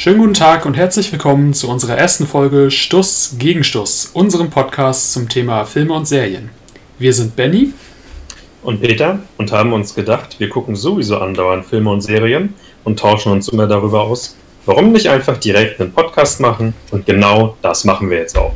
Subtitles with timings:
[0.00, 5.12] Schönen guten Tag und herzlich willkommen zu unserer ersten Folge Stuss gegen Stuss, unserem Podcast
[5.12, 6.50] zum Thema Filme und Serien.
[7.00, 7.72] Wir sind Benny
[8.62, 13.32] und Peter und haben uns gedacht, wir gucken sowieso andauernd Filme und Serien und tauschen
[13.32, 14.36] uns immer darüber aus.
[14.66, 16.74] Warum nicht einfach direkt einen Podcast machen?
[16.92, 18.54] Und genau das machen wir jetzt auch.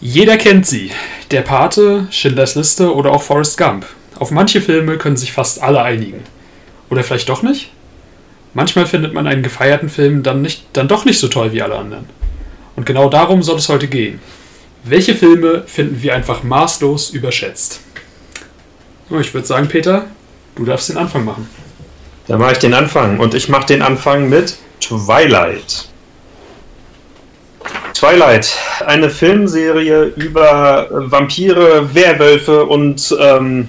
[0.00, 0.92] Jeder kennt sie.
[1.32, 3.84] Der Pate, Schindlers Liste oder auch Forrest Gump.
[4.20, 6.22] Auf manche Filme können sich fast alle einigen.
[6.88, 7.72] Oder vielleicht doch nicht?
[8.54, 11.76] Manchmal findet man einen gefeierten Film dann, nicht, dann doch nicht so toll wie alle
[11.76, 12.06] anderen.
[12.76, 14.20] Und genau darum soll es heute gehen.
[14.84, 17.80] Welche Filme finden wir einfach maßlos überschätzt?
[19.20, 20.06] Ich würde sagen, Peter,
[20.56, 21.48] du darfst den Anfang machen.
[22.28, 23.18] Dann mache ich den Anfang.
[23.18, 25.88] Und ich mache den Anfang mit Twilight.
[27.94, 28.56] Twilight,
[28.86, 33.68] eine Filmserie über Vampire, Werwölfe und ähm,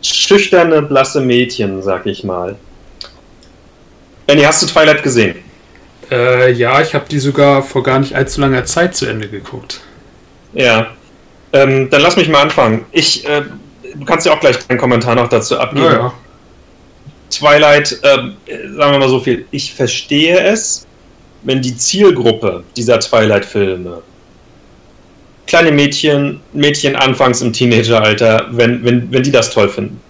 [0.00, 2.56] schüchterne, blasse Mädchen, sag ich mal.
[4.26, 5.36] Benny, hast du Twilight gesehen?
[6.10, 9.80] Äh, ja, ich habe die sogar vor gar nicht allzu langer Zeit zu Ende geguckt.
[10.52, 10.88] Ja.
[11.52, 12.84] Ähm, dann lass mich mal anfangen.
[12.92, 13.42] Ich, äh,
[13.94, 15.84] du kannst ja auch gleich einen Kommentar noch dazu abgeben.
[15.84, 16.14] Ja, ja.
[17.30, 18.16] Twilight, äh,
[18.76, 20.86] sagen wir mal so viel, ich verstehe es,
[21.42, 24.02] wenn die Zielgruppe dieser Twilight-Filme
[25.46, 30.00] kleine Mädchen, Mädchen anfangs im Teenageralter, wenn, wenn, wenn die das toll finden.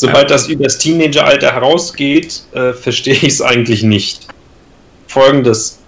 [0.00, 4.26] Sobald das über das Teenageralter herausgeht, äh, verstehe ich es eigentlich nicht.
[5.06, 5.78] Folgendes: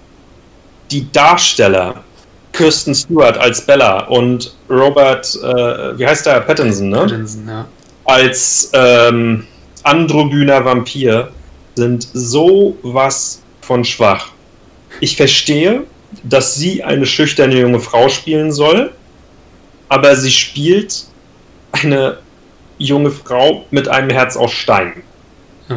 [0.91, 2.05] Die Darsteller,
[2.53, 6.41] Kirsten Stewart als Bella und Robert, äh, wie heißt der?
[6.41, 6.99] Pattinson, ne?
[6.99, 7.67] Pattinson, ja.
[8.05, 9.47] Als ähm,
[9.83, 11.31] androgyner Vampir
[11.75, 14.29] sind so was von schwach.
[15.01, 15.85] Ich verstehe,
[16.23, 18.93] dass sie eine schüchterne junge Frau spielen soll,
[19.89, 21.07] aber sie spielt
[21.73, 22.19] eine
[22.83, 25.03] junge Frau mit einem Herz aus Stein.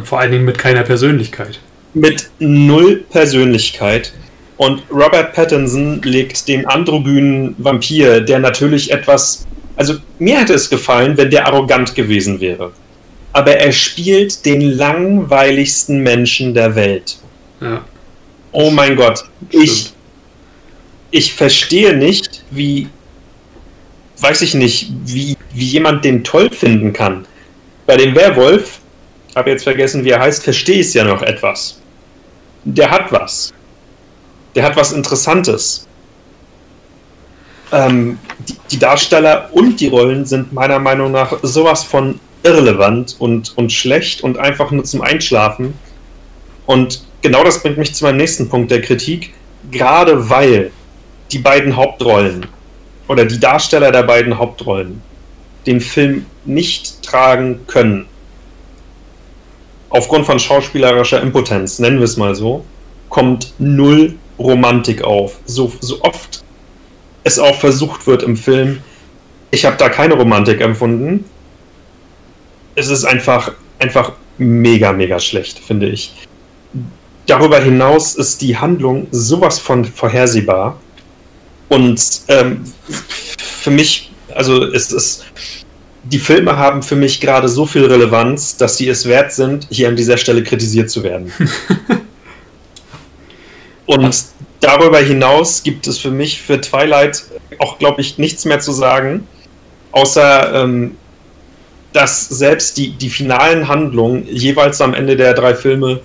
[0.04, 1.60] Vor allen Dingen mit keiner Persönlichkeit.
[1.94, 4.12] Mit null Persönlichkeit.
[4.56, 9.46] Und Robert Pattinson legt den androgynen Vampir, der natürlich etwas.
[9.76, 12.72] Also, mir hätte es gefallen, wenn der arrogant gewesen wäre.
[13.32, 17.18] Aber er spielt den langweiligsten Menschen der Welt.
[17.60, 17.84] Ja.
[18.52, 19.24] Oh mein Gott.
[19.50, 19.92] Ich,
[21.10, 22.88] ich verstehe nicht, wie
[24.18, 27.26] weiß ich nicht, wie, wie jemand den toll finden kann.
[27.86, 28.80] Bei dem Werwolf,
[29.36, 31.78] habe jetzt vergessen, wie er heißt, verstehe ich es ja noch etwas.
[32.64, 33.52] Der hat was.
[34.54, 35.86] Der hat was Interessantes.
[37.70, 38.18] Ähm,
[38.48, 43.72] die, die, Darsteller und die Rollen sind meiner Meinung nach sowas von irrelevant und, und
[43.72, 45.74] schlecht und einfach nur zum Einschlafen.
[46.64, 49.34] Und genau das bringt mich zu meinem nächsten Punkt der Kritik.
[49.70, 50.70] Gerade weil
[51.32, 52.46] die beiden Hauptrollen
[53.08, 55.02] oder die Darsteller der beiden Hauptrollen
[55.66, 58.06] den Film nicht tragen können,
[59.90, 62.64] aufgrund von schauspielerischer Impotenz, nennen wir es mal so,
[63.08, 65.38] kommt null Romantik auf.
[65.46, 66.44] So, so oft
[67.24, 68.80] es auch versucht wird im Film,
[69.50, 71.24] ich habe da keine Romantik empfunden.
[72.74, 76.12] Es ist einfach, einfach mega, mega schlecht, finde ich.
[77.26, 80.78] Darüber hinaus ist die Handlung sowas von vorhersehbar.
[81.68, 82.64] Und ähm,
[83.38, 85.24] für mich, also ist es,
[86.04, 89.88] die Filme haben für mich gerade so viel Relevanz, dass sie es wert sind, hier
[89.88, 91.32] an dieser Stelle kritisiert zu werden.
[93.86, 94.24] Und
[94.60, 97.24] darüber hinaus gibt es für mich für Twilight
[97.58, 99.26] auch, glaube ich, nichts mehr zu sagen,
[99.92, 100.96] außer ähm,
[101.92, 106.00] dass selbst die, die finalen Handlungen jeweils am Ende der drei Filme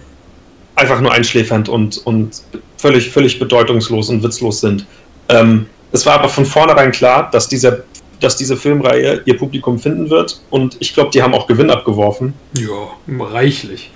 [0.75, 2.41] einfach nur einschläfernd und, und
[2.77, 4.85] völlig, völlig bedeutungslos und witzlos sind.
[5.31, 7.83] Ähm, es war aber von vornherein klar, dass, dieser,
[8.19, 12.33] dass diese Filmreihe ihr Publikum finden wird und ich glaube, die haben auch Gewinn abgeworfen.
[12.57, 12.89] Ja,
[13.25, 13.89] reichlich.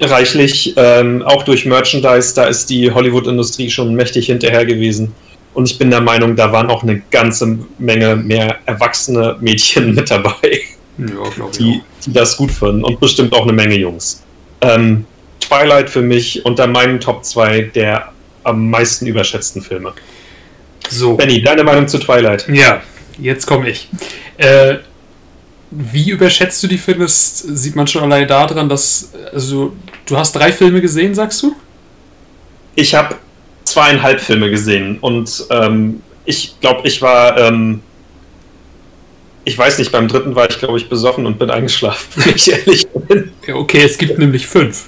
[0.00, 5.14] Reichlich, ähm, auch durch Merchandise, da ist die Hollywood-Industrie schon mächtig hinterher gewesen.
[5.54, 10.10] Und ich bin der Meinung, da waren auch eine ganze Menge mehr erwachsene Mädchen mit
[10.10, 10.60] dabei,
[10.98, 14.22] ja, die, die das gut finden und bestimmt auch eine Menge Jungs.
[14.60, 15.04] Ähm,
[15.40, 18.12] Twilight für mich unter meinen Top 2 der
[18.42, 19.92] am meisten überschätzten Filme.
[20.90, 21.14] So.
[21.14, 22.46] Benny, deine Meinung zu Twilight?
[22.48, 22.82] Ja,
[23.18, 23.88] jetzt komme ich.
[24.36, 24.76] Äh,
[25.70, 27.04] wie überschätzt du die Filme?
[27.04, 29.12] Das sieht man schon allein daran, dass.
[29.32, 29.72] Also,
[30.06, 31.54] du hast drei Filme gesehen, sagst du?
[32.76, 33.16] Ich habe
[33.64, 37.38] zweieinhalb Filme gesehen und ähm, ich glaube, ich war.
[37.38, 37.80] Ähm,
[39.46, 42.50] ich weiß nicht, beim dritten war ich, glaube ich, besoffen und bin eingeschlafen, wenn ich
[42.50, 43.32] ehrlich bin.
[43.46, 44.86] Ja, okay, es gibt nämlich fünf.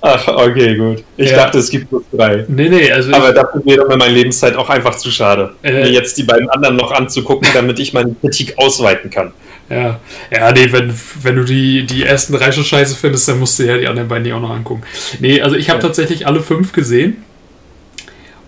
[0.00, 1.02] Ach, okay, gut.
[1.16, 1.36] Ich ja.
[1.36, 2.44] dachte, es gibt nur drei.
[2.48, 3.12] Nee, nee, also.
[3.12, 6.48] Aber dafür wäre mir meine Lebenszeit auch einfach zu schade, äh, mir jetzt die beiden
[6.48, 9.32] anderen noch anzugucken, damit ich meine Kritik ausweiten kann.
[9.68, 9.98] Ja,
[10.30, 13.64] ja, nee, wenn, wenn du die, die ersten drei schon scheiße findest, dann musst du
[13.64, 14.82] ja die anderen beiden auch noch angucken.
[15.18, 15.88] Nee, also ich habe ja.
[15.88, 17.24] tatsächlich alle fünf gesehen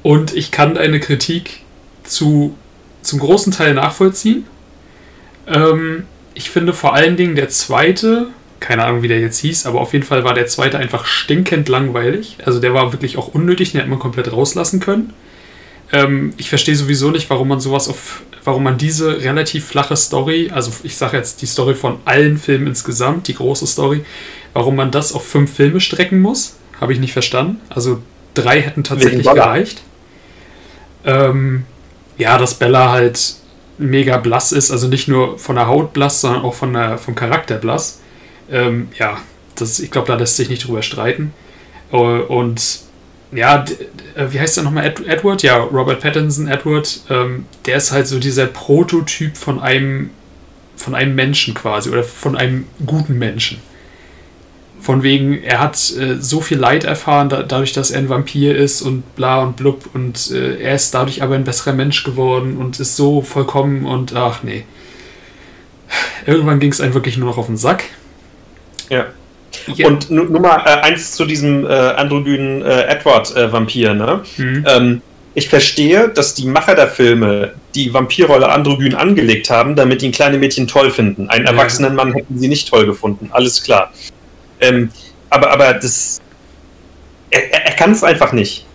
[0.05, 1.63] und ich kann deine Kritik
[2.05, 2.57] zu,
[3.03, 4.45] zum großen Teil nachvollziehen.
[5.49, 8.29] Ähm, ich finde vor allen Dingen der zweite,
[8.61, 11.69] keine Ahnung, wie der jetzt hieß, aber auf jeden Fall war der zweite einfach stinkend
[11.69, 12.39] langweilig.
[12.45, 15.13] Also der war wirklich auch unnötig, den hätte man komplett rauslassen können.
[15.93, 20.51] Ähm, ich verstehe sowieso nicht, warum man sowas auf, warum man diese relativ flache Story,
[20.53, 24.05] also ich sage jetzt die Story von allen Filmen insgesamt, die große Story,
[24.53, 27.61] warum man das auf fünf Filme strecken muss, habe ich nicht verstanden.
[27.69, 28.03] Also
[28.35, 29.83] drei hätten tatsächlich gereicht.
[31.05, 31.65] Ähm,
[32.19, 33.37] ja, dass Bella halt
[33.79, 37.15] mega blass ist, also nicht nur von der Haut blass, sondern auch von der, vom
[37.15, 38.01] Charakter blass.
[38.51, 39.19] Ähm, ja,
[39.57, 41.33] das, ich glaube, da lässt sich nicht drüber streiten.
[41.93, 42.81] Äh, und
[43.33, 43.65] ja,
[44.15, 44.87] äh, wie heißt der nochmal?
[44.87, 45.43] Ed Edward?
[45.43, 47.01] Ja, Robert Pattinson, Edward.
[47.11, 50.11] Ähm, der ist halt so dieser Prototyp von einem,
[50.77, 53.59] von einem Menschen quasi oder von einem guten Menschen.
[54.81, 58.57] Von wegen, er hat äh, so viel Leid erfahren, da, dadurch, dass er ein Vampir
[58.57, 62.57] ist und bla und blub und äh, er ist dadurch aber ein besserer Mensch geworden
[62.57, 64.65] und ist so vollkommen und ach nee.
[66.27, 67.85] Irgendwann ging es einem wirklich nur noch auf den Sack.
[68.89, 69.07] Ja.
[69.75, 69.87] Ja.
[69.87, 73.95] Und nur mal äh, eins zu diesem äh, androgynen äh, Edward-Vampir.
[73.95, 74.23] ne?
[74.37, 74.65] Mhm.
[74.67, 75.03] Ähm,
[75.35, 80.39] ich verstehe, dass die Macher der Filme die Vampirrolle androgyn angelegt haben, damit ihn kleine
[80.39, 81.29] Mädchen toll finden.
[81.29, 81.53] Einen ja.
[81.53, 83.93] erwachsenen Mann hätten sie nicht toll gefunden, alles klar.
[84.61, 84.91] Ähm,
[85.31, 86.21] aber, aber das.
[87.31, 88.67] Er, er kann es einfach nicht.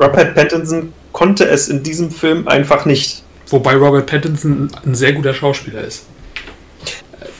[0.00, 3.22] Robert Pattinson konnte es in diesem Film einfach nicht.
[3.48, 6.06] Wobei Robert Pattinson ein sehr guter Schauspieler ist.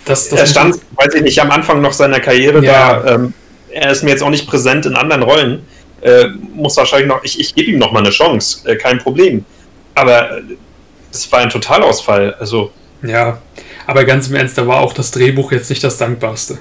[0.06, 3.00] Das, das er stand, weiß ich nicht, am Anfang noch seiner Karriere ja.
[3.00, 3.14] da.
[3.14, 3.34] Ähm,
[3.70, 5.62] er ist mir jetzt auch nicht präsent in anderen Rollen.
[6.00, 9.44] Äh, muss wahrscheinlich noch, ich, ich gebe ihm noch mal eine Chance, äh, kein Problem.
[9.94, 10.40] Aber
[11.10, 12.34] es war ein Totalausfall.
[12.38, 12.70] Also.
[13.02, 13.38] Ja,
[13.86, 16.58] aber ganz im Ernst, da war auch das Drehbuch jetzt nicht das dankbarste.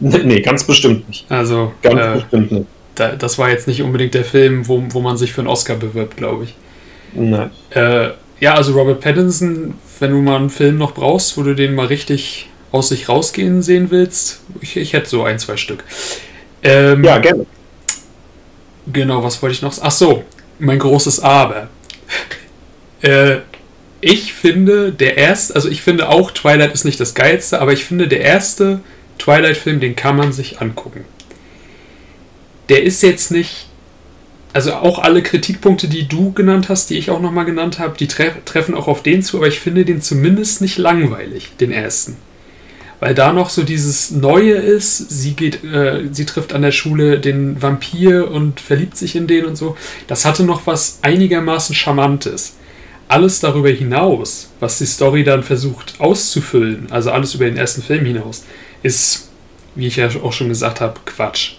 [0.00, 1.30] Nee, nee ganz bestimmt nicht.
[1.30, 2.66] Also, ganz äh, bestimmt nicht.
[2.94, 5.76] Da, das war jetzt nicht unbedingt der Film, wo, wo man sich für einen Oscar
[5.76, 6.54] bewirbt, glaube ich.
[7.12, 7.50] Nein.
[7.70, 8.10] Äh,
[8.40, 11.86] ja, also Robert Pattinson, wenn du mal einen Film noch brauchst, wo du den mal
[11.86, 15.84] richtig aus sich rausgehen sehen willst, ich, ich hätte so ein, zwei Stück.
[16.62, 17.46] Ähm, ja, gerne.
[18.92, 19.74] Genau, was wollte ich noch?
[19.80, 20.24] Ach so,
[20.58, 21.68] mein großes Aber.
[23.02, 23.38] äh,
[24.00, 27.84] ich finde, der erste, also ich finde auch, Twilight ist nicht das geilste, aber ich
[27.84, 28.80] finde, der erste
[29.18, 31.04] Twilight-Film, den kann man sich angucken.
[32.68, 33.66] Der ist jetzt nicht,
[34.52, 38.08] also auch alle Kritikpunkte, die du genannt hast, die ich auch nochmal genannt habe, die
[38.08, 42.16] tre treffen auch auf den zu, aber ich finde den zumindest nicht langweilig, den ersten
[43.00, 45.10] weil da noch so dieses Neue ist.
[45.10, 49.46] Sie geht, äh, sie trifft an der Schule den Vampir und verliebt sich in den
[49.46, 49.76] und so.
[50.06, 52.56] Das hatte noch was einigermaßen Charmantes.
[53.08, 58.04] Alles darüber hinaus, was die Story dann versucht auszufüllen, also alles über den ersten Film
[58.04, 58.44] hinaus,
[58.84, 59.30] ist,
[59.74, 61.54] wie ich ja auch schon gesagt habe, Quatsch.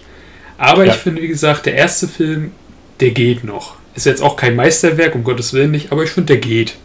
[0.56, 0.94] Aber ja.
[0.94, 2.52] ich finde, wie gesagt, der erste Film,
[3.00, 3.76] der geht noch.
[3.94, 6.76] Ist jetzt auch kein Meisterwerk, um Gottes Willen nicht, aber ich finde, der geht.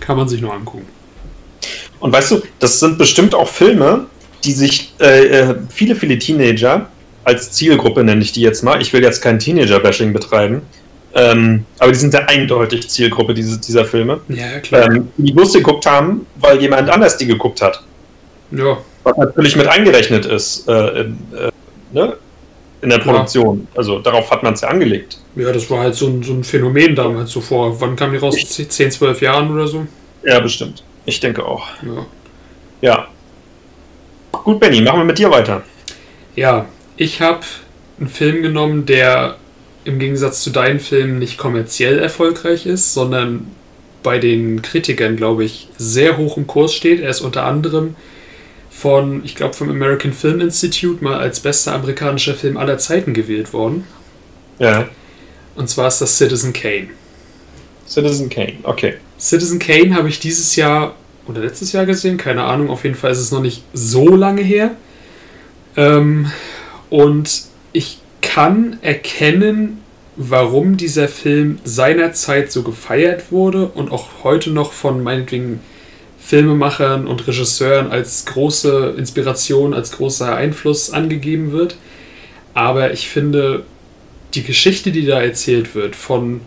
[0.00, 0.88] Kann man sich nur angucken.
[2.04, 4.04] Und weißt du, das sind bestimmt auch Filme,
[4.44, 6.90] die sich äh, äh, viele, viele Teenager
[7.24, 8.82] als Zielgruppe nenne ich die jetzt mal.
[8.82, 10.60] Ich will jetzt kein Teenager-Bashing betreiben.
[11.14, 14.20] Ähm, aber die sind ja eindeutig Zielgruppe diese, dieser Filme.
[14.28, 14.92] Ja, klar.
[14.92, 17.82] Ähm, die bloß geguckt haben, weil jemand anders die geguckt hat.
[18.50, 18.76] Ja.
[19.02, 21.50] Was natürlich mit eingerechnet ist äh, in, äh,
[21.94, 22.18] ne?
[22.82, 23.66] in der Produktion.
[23.72, 23.78] Ja.
[23.78, 25.20] Also darauf hat man es ja angelegt.
[25.36, 27.80] Ja, das war halt so ein, so ein Phänomen damals so vor.
[27.80, 28.36] Wann kam die raus?
[28.36, 29.86] Ich, 10, 12 Jahren oder so?
[30.22, 30.84] Ja, bestimmt.
[31.04, 31.66] Ich denke auch.
[31.82, 32.06] Ja.
[32.80, 33.08] ja.
[34.32, 35.62] Gut, Benny, machen wir mit dir weiter.
[36.36, 37.40] Ja, ich habe
[37.98, 39.36] einen Film genommen, der
[39.84, 43.50] im Gegensatz zu deinen Filmen nicht kommerziell erfolgreich ist, sondern
[44.02, 47.00] bei den Kritikern, glaube ich, sehr hoch im Kurs steht.
[47.00, 47.96] Er ist unter anderem
[48.70, 53.52] von, ich glaube, vom American Film Institute mal als bester amerikanischer Film aller Zeiten gewählt
[53.52, 53.86] worden.
[54.58, 54.88] Ja.
[55.54, 56.88] Und zwar ist das Citizen Kane.
[57.86, 58.94] Citizen Kane, okay.
[59.18, 60.94] Citizen Kane habe ich dieses Jahr
[61.26, 64.42] oder letztes Jahr gesehen, keine Ahnung, auf jeden Fall ist es noch nicht so lange
[64.42, 64.72] her.
[65.76, 66.30] Ähm,
[66.90, 69.80] und ich kann erkennen,
[70.16, 75.60] warum dieser Film seinerzeit so gefeiert wurde und auch heute noch von meinetwegen
[76.18, 81.76] Filmemachern und Regisseuren als große Inspiration, als großer Einfluss angegeben wird.
[82.54, 83.64] Aber ich finde,
[84.34, 86.40] die Geschichte, die da erzählt wird, von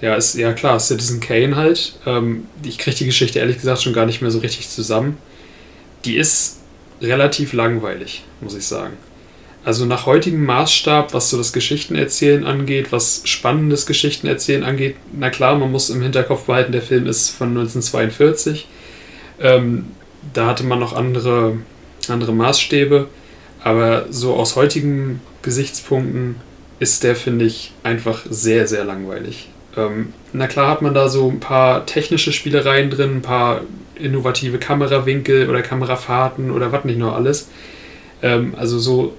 [0.00, 1.94] ja, ist ja klar, Citizen Kane halt.
[2.06, 5.18] Ähm, ich kriege die Geschichte ehrlich gesagt schon gar nicht mehr so richtig zusammen.
[6.04, 6.60] Die ist
[7.02, 8.94] relativ langweilig, muss ich sagen.
[9.62, 15.54] Also nach heutigem Maßstab, was so das Geschichtenerzählen angeht, was spannendes Geschichtenerzählen angeht, na klar,
[15.56, 18.66] man muss im Hinterkopf behalten, der Film ist von 1942.
[19.38, 19.88] Ähm,
[20.32, 21.58] da hatte man noch andere,
[22.08, 23.08] andere Maßstäbe.
[23.62, 26.36] Aber so aus heutigen Gesichtspunkten
[26.78, 29.48] ist der, finde ich, einfach sehr, sehr langweilig.
[29.76, 33.62] Ähm, na klar hat man da so ein paar technische Spielereien drin, ein paar
[33.94, 37.48] innovative Kamerawinkel oder Kamerafahrten oder was nicht noch alles.
[38.22, 39.14] Ähm, also so,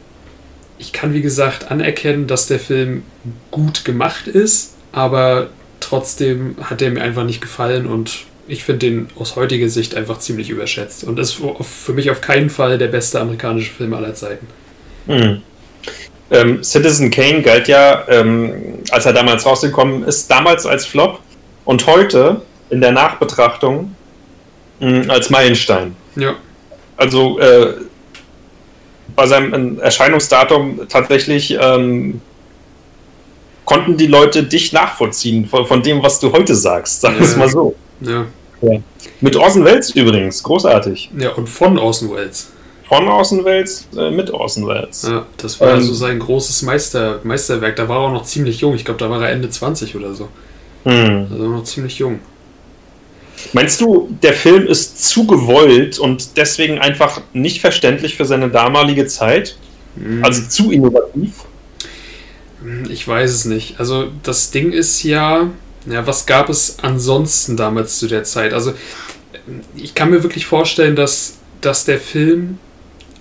[0.78, 3.04] ich kann wie gesagt anerkennen, dass der Film
[3.52, 9.08] gut gemacht ist, aber trotzdem hat er mir einfach nicht gefallen und ich finde den
[9.18, 13.20] aus heutiger Sicht einfach ziemlich überschätzt und ist für mich auf keinen Fall der beste
[13.22, 14.48] amerikanische Film aller Zeiten.
[15.08, 15.42] Mhm.
[16.32, 21.20] Ähm, Citizen Kane galt ja, ähm, als er damals rausgekommen ist, damals als Flop
[21.66, 23.94] und heute in der Nachbetrachtung
[24.80, 25.96] mh, als Meilenstein.
[26.16, 26.36] Ja.
[26.96, 27.74] Also äh,
[29.16, 32.22] bei seinem Erscheinungsdatum tatsächlich ähm,
[33.66, 37.02] konnten die Leute dich nachvollziehen von, von, dem, was du heute sagst.
[37.02, 37.76] Sag es mal so.
[38.00, 38.26] Ja.
[38.62, 38.80] ja.
[39.20, 41.12] Mit Orson Welles übrigens, großartig.
[41.18, 42.52] Ja, und von Orson Welles
[42.92, 45.04] von Orson Welles äh, mit Orson Welles.
[45.04, 47.78] Ja, das war ähm, also sein großes Meister, Meisterwerk.
[47.78, 48.76] Da war er auch noch ziemlich jung.
[48.76, 50.28] Ich glaube, da war er Ende 20 oder so.
[50.84, 51.28] Hm.
[51.32, 52.20] Also noch ziemlich jung.
[53.54, 59.06] Meinst du, der Film ist zu gewollt und deswegen einfach nicht verständlich für seine damalige
[59.06, 59.56] Zeit?
[59.96, 60.26] Hm.
[60.26, 61.46] Also zu innovativ?
[62.90, 63.80] Ich weiß es nicht.
[63.80, 65.50] Also das Ding ist ja,
[65.90, 68.52] ja, was gab es ansonsten damals zu der Zeit?
[68.52, 68.74] Also
[69.78, 72.60] ich kann mir wirklich vorstellen, dass, dass der Film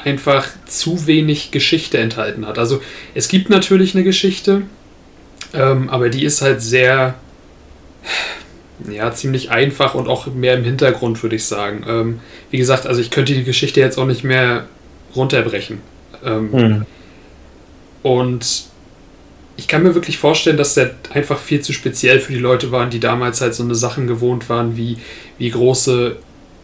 [0.05, 2.59] einfach zu wenig Geschichte enthalten hat.
[2.59, 2.81] Also
[3.15, 4.63] es gibt natürlich eine Geschichte,
[5.53, 7.15] ähm, aber die ist halt sehr,
[8.91, 11.85] ja, ziemlich einfach und auch mehr im Hintergrund, würde ich sagen.
[11.89, 14.67] Ähm, wie gesagt, also ich könnte die Geschichte jetzt auch nicht mehr
[15.15, 15.79] runterbrechen.
[16.25, 16.87] Ähm, hm.
[18.03, 18.65] Und
[19.57, 22.89] ich kann mir wirklich vorstellen, dass der einfach viel zu speziell für die Leute waren,
[22.89, 24.97] die damals halt so eine Sachen gewohnt waren, wie,
[25.37, 26.17] wie große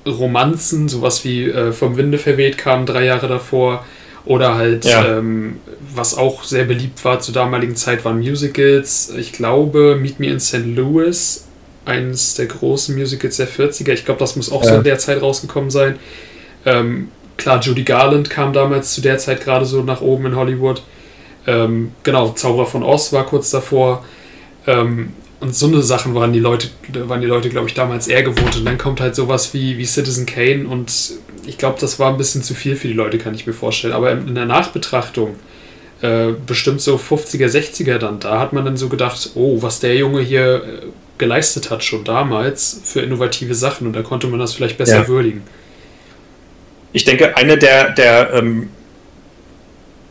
[0.07, 3.85] Romanzen, sowas wie äh, Vom Winde verweht kam drei Jahre davor.
[4.25, 5.19] Oder halt, ja.
[5.19, 5.61] ähm,
[5.95, 9.13] was auch sehr beliebt war zur damaligen Zeit, waren Musicals.
[9.17, 10.67] Ich glaube, Meet Me in St.
[10.67, 11.47] Louis,
[11.85, 13.93] eines der großen Musicals der 40er.
[13.93, 14.71] Ich glaube, das muss auch ja.
[14.71, 15.97] so in der Zeit rausgekommen sein.
[16.65, 20.83] Ähm, klar, Judy Garland kam damals zu der Zeit gerade so nach oben in Hollywood.
[21.47, 24.05] Ähm, genau, Zauberer von Oz war kurz davor.
[24.67, 25.13] Ähm,
[25.47, 28.57] und so eine Sachen waren die Leute, waren die Leute, glaube ich, damals eher gewohnt.
[28.57, 31.13] Und dann kommt halt sowas wie, wie Citizen Kane und
[31.47, 33.93] ich glaube, das war ein bisschen zu viel für die Leute, kann ich mir vorstellen.
[33.93, 35.37] Aber in der Nachbetrachtung,
[36.03, 39.95] äh, bestimmt so 50er, 60er dann, da hat man dann so gedacht, oh, was der
[39.95, 40.87] Junge hier äh,
[41.17, 45.09] geleistet hat schon damals für innovative Sachen und da konnte man das vielleicht besser ja.
[45.09, 45.43] würdigen.
[46.93, 48.69] Ich denke, eine der, der ähm,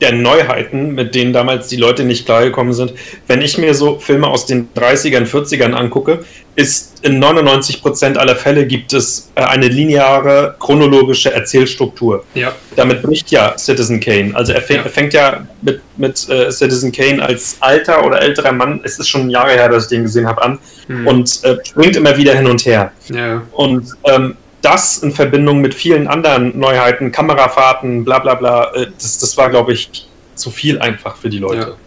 [0.01, 2.93] der Neuheiten, mit denen damals die Leute nicht klargekommen sind.
[3.27, 6.25] Wenn ich mir so Filme aus den 30ern, 40ern angucke,
[6.55, 12.23] ist in 99% aller Fälle gibt es äh, eine lineare, chronologische Erzählstruktur.
[12.33, 12.53] Ja.
[12.75, 14.31] Damit bricht ja Citizen Kane.
[14.33, 14.83] Also er, fäng, ja.
[14.83, 19.09] er fängt ja mit, mit äh, Citizen Kane als alter oder älterer Mann, es ist
[19.09, 21.07] schon Jahre her, dass ich den gesehen habe, an hm.
[21.07, 22.91] und äh, springt immer wieder hin und her.
[23.09, 23.43] Ja.
[23.51, 24.35] Und ähm,
[24.65, 29.49] das in Verbindung mit vielen anderen Neuheiten, Kamerafahrten, bla bla bla, äh, das, das war,
[29.49, 31.77] glaube ich, zu viel einfach für die Leute.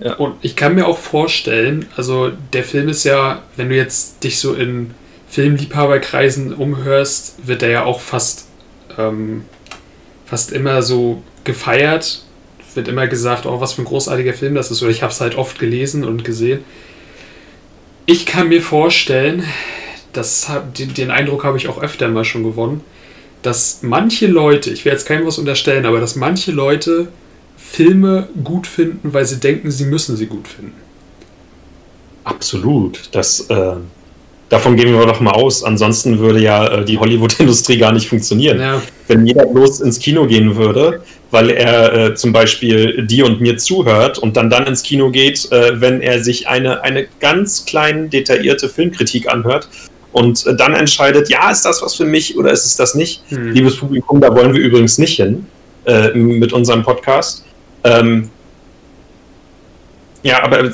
[0.00, 0.06] Ja.
[0.08, 0.14] ja.
[0.16, 4.38] Und ich kann mir auch vorstellen, also der Film ist ja, wenn du jetzt dich
[4.38, 4.94] so in
[5.30, 8.48] Filmliebhaberkreisen umhörst, wird er ja auch fast,
[8.98, 9.44] ähm,
[10.26, 12.24] fast immer so gefeiert.
[12.74, 14.82] Wird immer gesagt, oh, was für ein großartiger Film das ist.
[14.82, 16.62] Oder ich habe es halt oft gelesen und gesehen.
[18.04, 19.44] Ich kann mir vorstellen,
[20.12, 22.82] das, den, den Eindruck habe ich auch öfter mal schon gewonnen,
[23.42, 27.08] dass manche Leute, ich will jetzt keinem was unterstellen, aber dass manche Leute
[27.56, 30.74] Filme gut finden, weil sie denken, sie müssen sie gut finden.
[32.24, 33.08] Absolut.
[33.12, 33.74] Das, äh,
[34.48, 35.62] davon gehen wir doch mal aus.
[35.62, 38.60] Ansonsten würde ja äh, die Hollywood-Industrie gar nicht funktionieren.
[38.60, 38.82] Ja.
[39.06, 43.56] Wenn jeder bloß ins Kino gehen würde, weil er äh, zum Beispiel dir und mir
[43.58, 48.08] zuhört und dann dann ins Kino geht, äh, wenn er sich eine, eine ganz kleine,
[48.08, 49.68] detaillierte Filmkritik anhört
[50.18, 53.22] und dann entscheidet, ja, ist das was für mich oder ist es das nicht?
[53.28, 53.52] Hm.
[53.52, 55.46] Liebes Publikum, da wollen wir übrigens nicht hin
[55.86, 57.44] äh, mit unserem Podcast.
[57.84, 58.30] Ähm,
[60.22, 60.70] ja, aber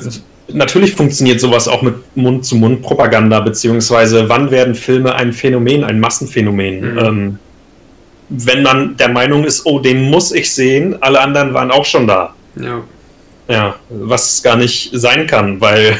[0.47, 6.81] natürlich funktioniert sowas auch mit Mund-zu-Mund-Propaganda, beziehungsweise wann werden Filme ein Phänomen, ein Massenphänomen?
[6.81, 6.97] Hm.
[6.97, 7.39] Ähm,
[8.29, 12.07] wenn man der Meinung ist, oh, den muss ich sehen, alle anderen waren auch schon
[12.07, 12.33] da.
[12.59, 12.83] Ja.
[13.47, 15.99] Ja, was gar nicht sein kann, weil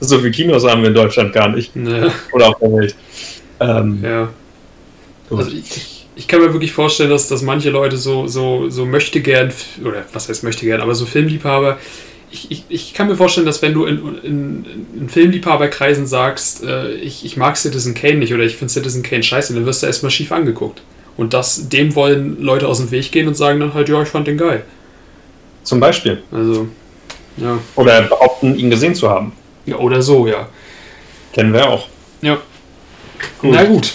[0.00, 1.74] so viele Kinos haben wir in Deutschland gar nicht.
[1.74, 2.08] Nee.
[2.32, 2.96] Oder auf der Welt.
[3.60, 4.28] Ähm, ja.
[5.30, 9.20] Also ich, ich, kann mir wirklich vorstellen, dass, dass manche Leute so, so, so möchte
[9.20, 9.52] gern,
[9.84, 11.78] oder was heißt möchte gern, aber so Filmliebhaber
[12.30, 14.64] ich, ich, ich, kann mir vorstellen, dass wenn du in, in,
[14.94, 19.22] in Filmliebhaberkreisen sagst, äh, ich, ich mag Citizen Kane nicht oder ich finde Citizen Kane
[19.22, 20.82] scheiße, dann wirst du erstmal schief angeguckt.
[21.16, 24.08] Und das, dem wollen Leute aus dem Weg gehen und sagen dann halt, ja, ich
[24.08, 24.62] fand den geil.
[25.64, 26.22] Zum Beispiel.
[26.30, 26.68] Also,
[27.38, 27.58] ja.
[27.76, 29.32] Oder behaupten, ihn gesehen zu haben.
[29.68, 30.48] Ja, oder so, ja.
[31.32, 31.88] Kennen wir auch.
[32.22, 32.38] Ja.
[33.40, 33.54] Gut.
[33.54, 33.94] Na gut.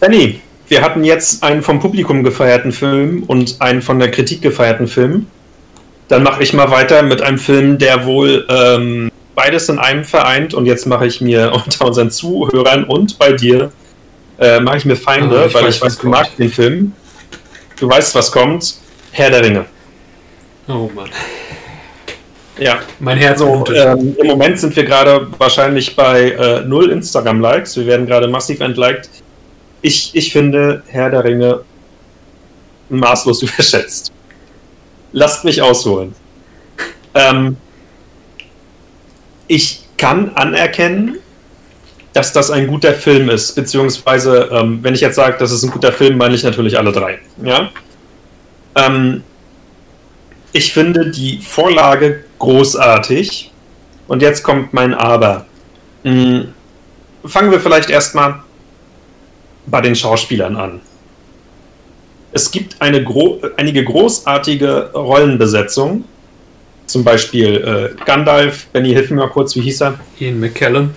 [0.00, 4.86] Benny, wir hatten jetzt einen vom Publikum gefeierten Film und einen von der Kritik gefeierten
[4.86, 5.26] Film.
[6.08, 10.54] Dann mache ich mal weiter mit einem Film, der wohl ähm, beides in einem vereint.
[10.54, 13.72] Und jetzt mache ich mir unter unseren Zuhörern und bei dir
[14.38, 16.92] äh, mache ich mir Feinde, ah, ich weil weiß, ich weiß, du magst den Film.
[17.78, 18.76] Du weißt, was kommt.
[19.10, 19.66] Herr der Ringe.
[20.68, 21.10] Oh Mann.
[22.62, 22.80] Ja.
[23.00, 27.76] Mein Herz so, ähm, Im Moment sind wir gerade wahrscheinlich bei äh, null Instagram-Likes.
[27.76, 29.08] Wir werden gerade massiv entliked.
[29.80, 31.60] Ich, ich finde Herr der Ringe
[32.88, 34.12] maßlos überschätzt.
[35.12, 36.14] Lasst mich ausholen.
[37.14, 37.56] Ähm,
[39.48, 41.18] ich kann anerkennen,
[42.12, 45.70] dass das ein guter Film ist, beziehungsweise, ähm, wenn ich jetzt sage, das ist ein
[45.70, 47.18] guter Film, meine ich natürlich alle drei.
[47.42, 47.70] Ja?
[48.76, 49.22] Ähm,
[50.52, 53.50] ich finde die Vorlage großartig.
[54.08, 55.46] Und jetzt kommt mein Aber.
[56.04, 56.48] Hm,
[57.24, 58.42] fangen wir vielleicht erstmal
[59.66, 60.80] bei den Schauspielern an.
[62.32, 66.04] Es gibt eine gro einige großartige Rollenbesetzungen.
[66.86, 69.98] Zum Beispiel äh, Gandalf, Benny, hilf mir mal kurz, wie hieß er?
[70.18, 70.94] Ian McKellen.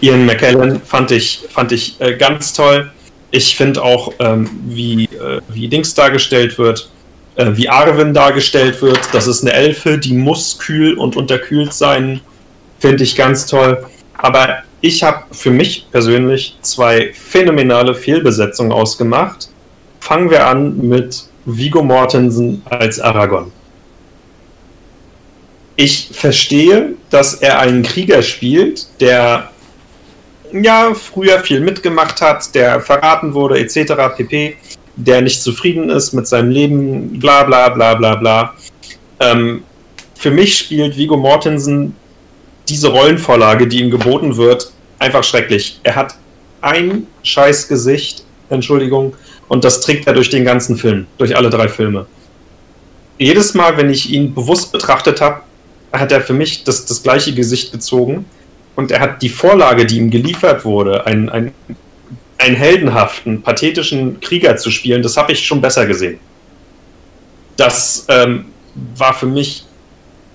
[0.00, 2.90] Ian McKellen fand ich, fand ich äh, ganz toll.
[3.30, 6.90] Ich finde auch, ähm, wie, äh, wie Dings dargestellt wird,
[7.36, 9.00] äh, wie Arwen dargestellt wird.
[9.12, 12.20] Das ist eine Elfe, die muss kühl und unterkühlt sein.
[12.78, 13.86] Finde ich ganz toll.
[14.14, 19.48] Aber ich habe für mich persönlich zwei phänomenale Fehlbesetzungen ausgemacht.
[20.00, 23.52] Fangen wir an mit Vigo Mortensen als Aragorn.
[25.76, 29.50] Ich verstehe, dass er einen Krieger spielt, der
[30.52, 33.92] ja früher viel mitgemacht hat, der verraten wurde, etc.
[34.16, 34.56] pp
[35.04, 38.54] der nicht zufrieden ist mit seinem Leben, bla bla bla bla bla.
[39.20, 39.62] Ähm,
[40.14, 41.94] für mich spielt Vigo Mortensen
[42.68, 45.80] diese Rollenvorlage, die ihm geboten wird, einfach schrecklich.
[45.82, 46.14] Er hat
[46.60, 49.14] ein scheiß Gesicht, Entschuldigung,
[49.48, 52.06] und das trägt er durch den ganzen Film, durch alle drei Filme.
[53.18, 55.40] Jedes Mal, wenn ich ihn bewusst betrachtet habe,
[55.92, 58.24] hat er für mich das, das gleiche Gesicht gezogen
[58.76, 61.52] und er hat die Vorlage, die ihm geliefert wurde, ein, ein
[62.40, 66.18] einen heldenhaften, pathetischen Krieger zu spielen, das habe ich schon besser gesehen.
[67.56, 68.46] Das ähm,
[68.96, 69.64] war für mich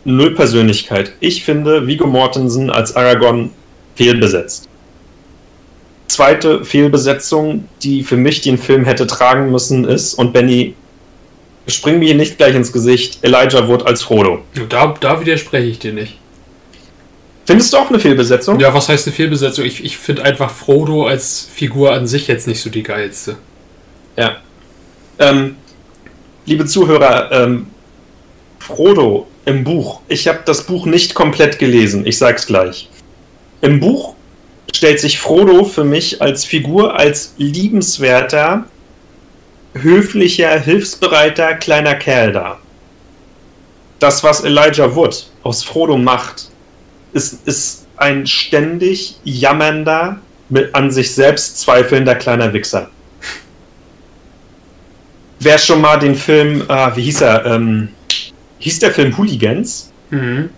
[0.03, 1.13] null Persönlichkeit.
[1.19, 3.49] Ich finde Vigo Mortensen als Aragorn
[3.95, 4.69] fehlbesetzt.
[6.07, 10.75] Zweite Fehlbesetzung, die für mich den Film hätte tragen müssen, ist, und Benny,
[11.67, 14.43] spring mir nicht gleich ins Gesicht, Elijah Wood als Frodo.
[14.69, 16.17] Da, da widerspreche ich dir nicht.
[17.45, 18.59] Findest du auch eine Fehlbesetzung?
[18.59, 19.65] Ja, was heißt eine Fehlbesetzung?
[19.65, 23.37] Ich, ich finde einfach Frodo als Figur an sich jetzt nicht so die geilste.
[24.17, 24.37] Ja.
[25.19, 25.55] Ähm,
[26.45, 27.67] liebe Zuhörer, ähm,
[28.59, 32.89] Frodo im Buch, ich habe das Buch nicht komplett gelesen, ich sag's gleich.
[33.61, 34.15] Im Buch
[34.73, 38.65] stellt sich Frodo für mich als Figur als liebenswerter,
[39.73, 42.59] höflicher, hilfsbereiter kleiner Kerl dar.
[43.99, 46.49] Das, was Elijah Wood aus Frodo macht,
[47.15, 52.89] ist, ist ein ständig jammernder, mit an sich selbst zweifelnder kleiner Wichser.
[55.39, 57.45] Wer schon mal den Film, ah, wie hieß er?
[57.45, 57.89] Ähm,
[58.59, 59.91] hieß der Film Hooligans?
[60.11, 60.49] Mhm.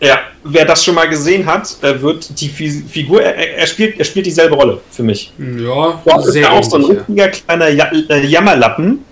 [0.00, 4.26] Ja, wer das schon mal gesehen hat, wird die Figur, er, er, spielt, er spielt
[4.26, 5.32] dieselbe Rolle für mich.
[5.38, 9.04] Ja, Dort ist er auch so ein richtiger kleiner äh, Jammerlappen.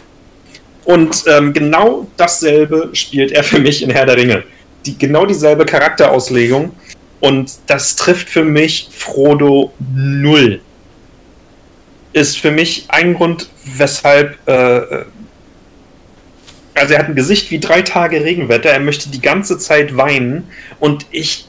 [0.84, 4.44] Und ähm, genau dasselbe spielt er für mich in Herr der Ringe
[4.86, 6.72] die, genau dieselbe Charakterauslegung.
[7.20, 10.60] Und das trifft für mich Frodo null.
[12.12, 14.36] Ist für mich ein Grund, weshalb.
[14.46, 15.04] Äh,
[16.74, 18.68] also, er hat ein Gesicht wie drei Tage Regenwetter.
[18.68, 20.44] Er möchte die ganze Zeit weinen.
[20.78, 21.46] Und ich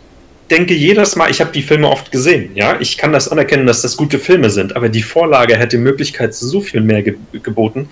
[0.50, 3.82] denke jedes Mal, ich habe die Filme oft gesehen, ja, ich kann das anerkennen, dass
[3.82, 7.90] das gute Filme sind, aber die Vorlage hätte Möglichkeit zu so viel mehr ge geboten.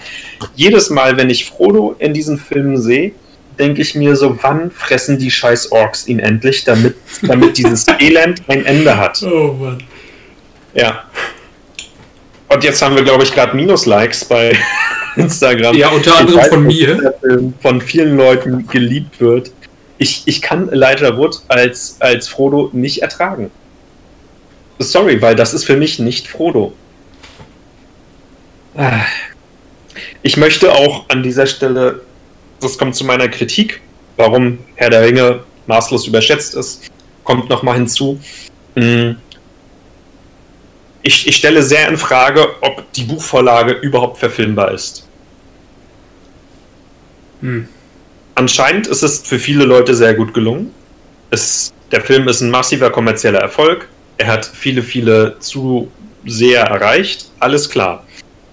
[0.56, 3.12] Jedes Mal, wenn ich Frodo in diesen Filmen sehe,
[3.60, 8.42] denke ich mir so, wann fressen die scheiß Orks ihn endlich, damit, damit dieses Elend
[8.48, 9.22] ein Ende hat.
[9.24, 9.84] Oh Mann.
[10.74, 11.04] Ja.
[12.50, 14.58] Und jetzt haben wir, glaube ich, gerade Minus-Likes bei
[15.16, 15.76] Instagram.
[15.76, 17.14] Ja, unter anderem weiß, von mir.
[17.62, 19.52] Von vielen Leuten geliebt wird.
[19.98, 23.50] Ich, ich kann Elijah Wood als, als Frodo nicht ertragen.
[24.80, 26.74] Sorry, weil das ist für mich nicht Frodo.
[28.76, 29.06] Ah.
[30.22, 32.02] Ich möchte auch an dieser Stelle
[32.60, 33.82] das kommt zu meiner Kritik,
[34.18, 36.90] warum Herr der Ringe maßlos überschätzt ist,
[37.24, 38.20] kommt nochmal hinzu.
[38.76, 39.18] Hm.
[41.02, 45.08] Ich, ich stelle sehr in Frage, ob die Buchvorlage überhaupt verfilmbar ist.
[47.42, 47.68] Hm.
[48.36, 50.74] Anscheinend ist es für viele Leute sehr gut gelungen.
[51.30, 53.88] Es, der Film ist ein massiver kommerzieller Erfolg.
[54.18, 57.30] Er hat viele, viele Zuseher erreicht.
[57.40, 58.06] Alles klar.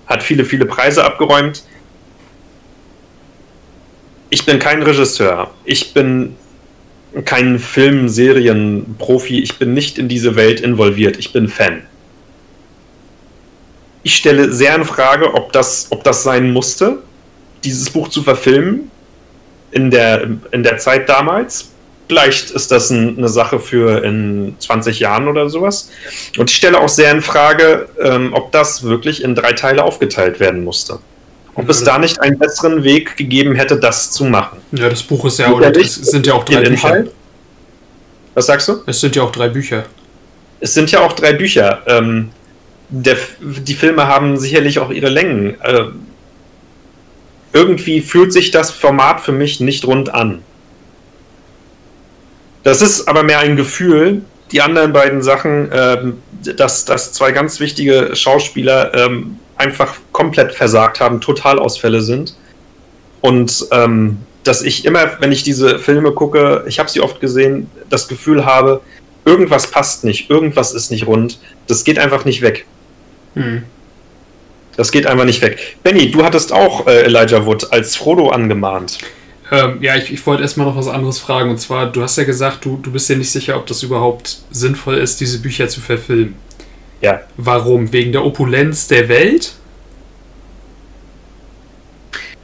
[0.06, 1.64] Hat viele, viele Preise abgeräumt.
[4.32, 5.50] Ich bin kein Regisseur.
[5.66, 6.36] Ich bin
[7.26, 9.42] kein Film-Serien-Profi.
[9.42, 11.18] Ich bin nicht in diese Welt involviert.
[11.18, 11.82] Ich bin Fan.
[14.02, 17.02] Ich stelle sehr in Frage, ob das, ob das sein musste,
[17.62, 18.90] dieses Buch zu verfilmen
[19.70, 21.68] in der, in der Zeit damals.
[22.08, 25.90] Vielleicht ist das ein, eine Sache für in 20 Jahren oder sowas.
[26.38, 30.40] Und ich stelle auch sehr in Frage, ähm, ob das wirklich in drei Teile aufgeteilt
[30.40, 31.00] werden musste.
[31.54, 34.58] Ob es da nicht einen besseren Weg gegeben hätte, das zu machen.
[34.72, 37.04] Ja, das Buch ist ja, oder es sind ja auch drei Bücher.
[38.34, 38.82] Was sagst du?
[38.86, 39.84] Es sind ja auch drei Bücher.
[40.60, 41.82] Es sind ja auch drei Bücher.
[41.86, 42.30] Ähm,
[42.88, 45.60] der, die Filme haben sicherlich auch ihre Längen.
[45.60, 45.84] Äh,
[47.52, 50.42] irgendwie fühlt sich das Format für mich nicht rund an.
[52.62, 54.22] Das ist aber mehr ein Gefühl.
[54.52, 56.22] Die anderen beiden Sachen, ähm,
[56.56, 62.34] dass, dass zwei ganz wichtige Schauspieler ähm, einfach komplett versagt haben, Totalausfälle sind.
[63.20, 67.70] Und ähm, dass ich immer, wenn ich diese Filme gucke, ich habe sie oft gesehen,
[67.88, 68.80] das Gefühl habe,
[69.24, 71.38] irgendwas passt nicht, irgendwas ist nicht rund.
[71.68, 72.66] Das geht einfach nicht weg.
[73.34, 73.62] Hm.
[74.76, 75.76] Das geht einfach nicht weg.
[75.82, 78.98] Benny, du hattest auch äh, Elijah Wood als Frodo angemahnt.
[79.52, 81.50] Ähm, ja, ich, ich wollte erstmal noch was anderes fragen.
[81.50, 84.38] Und zwar, du hast ja gesagt, du, du bist dir nicht sicher, ob das überhaupt
[84.50, 86.34] sinnvoll ist, diese Bücher zu verfilmen.
[87.02, 87.20] Ja.
[87.36, 87.92] Warum?
[87.92, 89.54] Wegen der Opulenz der Welt?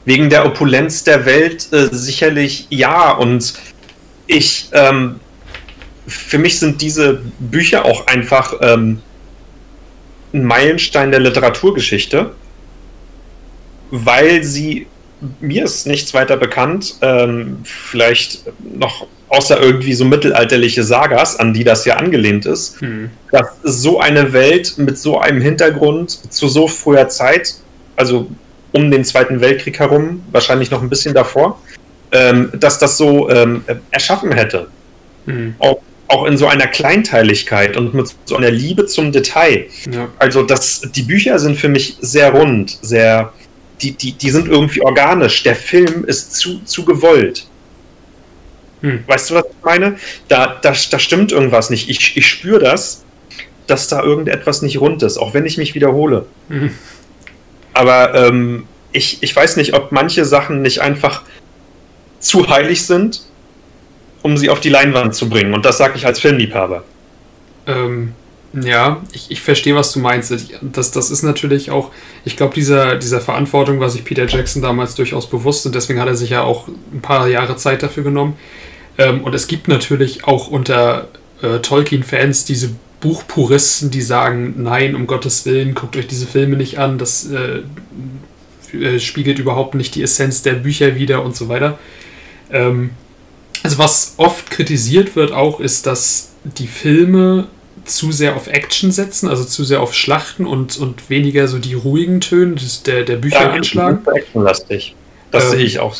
[0.04, 3.12] Wegen der Opulenz der Welt äh, sicherlich ja.
[3.12, 3.54] Und
[4.26, 5.20] ich, ähm,
[6.06, 9.00] für mich sind diese Bücher auch einfach ähm,
[10.34, 12.34] ein Meilenstein der Literaturgeschichte,
[13.90, 14.86] weil sie,
[15.40, 21.64] mir ist nichts weiter bekannt, ähm, vielleicht noch außer irgendwie so mittelalterliche Sagas, an die
[21.64, 23.10] das ja angelehnt ist, hm.
[23.30, 27.54] dass so eine Welt mit so einem Hintergrund zu so früher Zeit,
[27.96, 28.28] also
[28.72, 31.60] um den Zweiten Weltkrieg herum, wahrscheinlich noch ein bisschen davor,
[32.12, 34.68] ähm, dass das so ähm, erschaffen hätte.
[35.26, 35.54] Hm.
[35.58, 39.66] Auch auch in so einer Kleinteiligkeit und mit so einer Liebe zum Detail.
[39.90, 40.08] Ja.
[40.18, 43.32] Also das, die Bücher sind für mich sehr rund, sehr,
[43.80, 45.42] die, die, die sind irgendwie organisch.
[45.42, 47.46] Der Film ist zu, zu gewollt.
[48.80, 49.04] Hm.
[49.06, 49.96] Weißt du, was ich meine?
[50.28, 51.88] Da, da, da stimmt irgendwas nicht.
[51.88, 53.04] Ich, ich spüre das,
[53.66, 56.26] dass da irgendetwas nicht rund ist, auch wenn ich mich wiederhole.
[56.48, 56.70] Hm.
[57.74, 61.22] Aber ähm, ich, ich weiß nicht, ob manche Sachen nicht einfach
[62.20, 63.28] zu heilig sind
[64.22, 65.54] um sie auf die Leinwand zu bringen.
[65.54, 66.84] Und das sage ich als Filmliebhaber.
[67.66, 68.12] Ähm,
[68.54, 70.34] ja, ich, ich verstehe, was du meinst.
[70.62, 71.90] Das, das ist natürlich auch,
[72.24, 76.08] ich glaube, dieser, dieser Verantwortung war sich Peter Jackson damals durchaus bewusst und deswegen hat
[76.08, 78.38] er sich ja auch ein paar Jahre Zeit dafür genommen.
[78.96, 81.08] Ähm, und es gibt natürlich auch unter
[81.42, 86.78] äh, Tolkien-Fans diese Buchpuristen, die sagen, nein, um Gottes Willen, guckt euch diese Filme nicht
[86.78, 87.62] an, das äh,
[88.76, 91.78] äh spiegelt überhaupt nicht die Essenz der Bücher wider und so weiter.
[92.50, 92.90] Ähm,
[93.62, 97.46] also was oft kritisiert wird auch, ist, dass die Filme
[97.88, 101.74] zu sehr auf Action setzen, also zu sehr auf Schlachten und, und weniger so die
[101.74, 104.00] ruhigen Töne der, der Bücher ja, einschlagen.
[104.06, 104.94] Actionlastig.
[105.30, 105.96] Das ähm, sehe ich auch.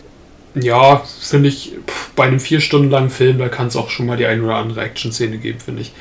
[0.55, 1.73] Ja, finde ich,
[2.17, 4.57] bei einem vier Stunden langen Film, da kann es auch schon mal die ein oder
[4.57, 5.93] andere Action-Szene geben, finde ich.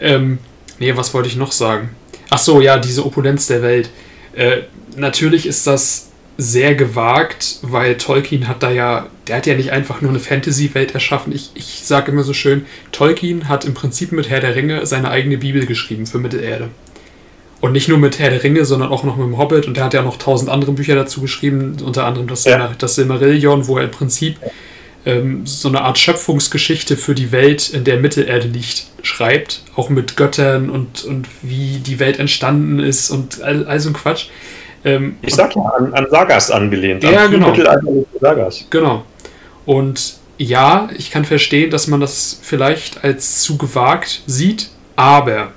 [0.00, 0.38] Ähm,
[0.78, 1.90] nee, was wollte ich noch sagen?
[2.30, 3.90] Ach so, ja, diese Opulenz der Welt.
[4.34, 4.62] Äh,
[4.96, 10.00] natürlich ist das sehr gewagt, weil Tolkien hat da ja, der hat ja nicht einfach
[10.00, 11.32] nur eine Fantasy-Welt erschaffen.
[11.32, 15.10] Ich, ich sage immer so schön, Tolkien hat im Prinzip mit Herr der Ringe seine
[15.10, 16.70] eigene Bibel geschrieben für Mittelerde.
[17.60, 19.66] Und nicht nur mit Herr der Ringe, sondern auch noch mit dem Hobbit.
[19.66, 22.74] Und der hat ja noch tausend andere Bücher dazu geschrieben, unter anderem das, ja.
[22.76, 24.36] das Silmarillion, wo er im Prinzip
[25.06, 29.62] ähm, so eine Art Schöpfungsgeschichte für die Welt, in der Mittelerde liegt, schreibt.
[29.76, 33.94] Auch mit Göttern und, und wie die Welt entstanden ist und all, all so ein
[33.94, 34.26] Quatsch.
[34.84, 37.02] Ähm, ich sag ja, an, an, Sagas angelehnt.
[37.02, 37.54] Ja, an genau.
[38.20, 38.66] Sagas.
[38.70, 39.04] Genau.
[39.64, 45.52] Und ja, ich kann verstehen, dass man das vielleicht als zu gewagt sieht, aber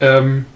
[0.00, 0.46] ähm,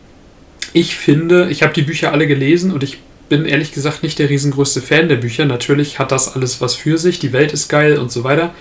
[0.73, 4.29] ich finde, ich habe die Bücher alle gelesen und ich bin ehrlich gesagt nicht der
[4.31, 5.45] riesengrößte Fan der Bücher.
[5.45, 8.53] Natürlich hat das alles was für sich, die Welt ist geil und so weiter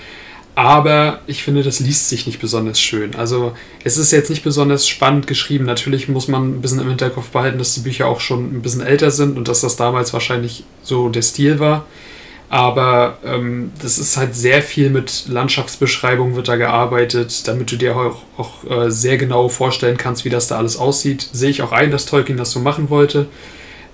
[0.56, 3.16] aber ich finde, das liest sich nicht besonders schön.
[3.16, 5.66] Also es ist jetzt nicht besonders spannend geschrieben.
[5.66, 8.82] Natürlich muss man ein bisschen im Hinterkopf behalten, dass die Bücher auch schon ein bisschen
[8.82, 11.86] älter sind und dass das damals wahrscheinlich so der Stil war.
[12.50, 17.96] Aber ähm, das ist halt sehr viel mit Landschaftsbeschreibung wird da gearbeitet, damit du dir
[17.96, 21.30] auch, auch äh, sehr genau vorstellen kannst, wie das da alles aussieht.
[21.32, 23.28] Sehe ich auch ein, dass Tolkien das so machen wollte.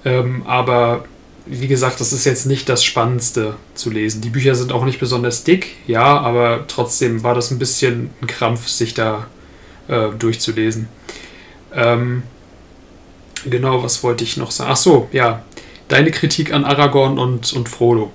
[0.03, 1.05] Ähm, aber
[1.49, 4.21] wie gesagt, das ist jetzt nicht das Spannendste zu lesen.
[4.21, 8.27] Die Bücher sind auch nicht besonders dick, ja, aber trotzdem war das ein bisschen ein
[8.27, 9.27] Krampf, sich da
[9.87, 10.87] äh, durchzulesen.
[11.73, 12.23] Ähm,
[13.45, 14.71] genau, was wollte ich noch sagen?
[14.71, 15.43] Ach so, ja.
[15.87, 18.11] Deine Kritik an Aragorn und, und Frodo.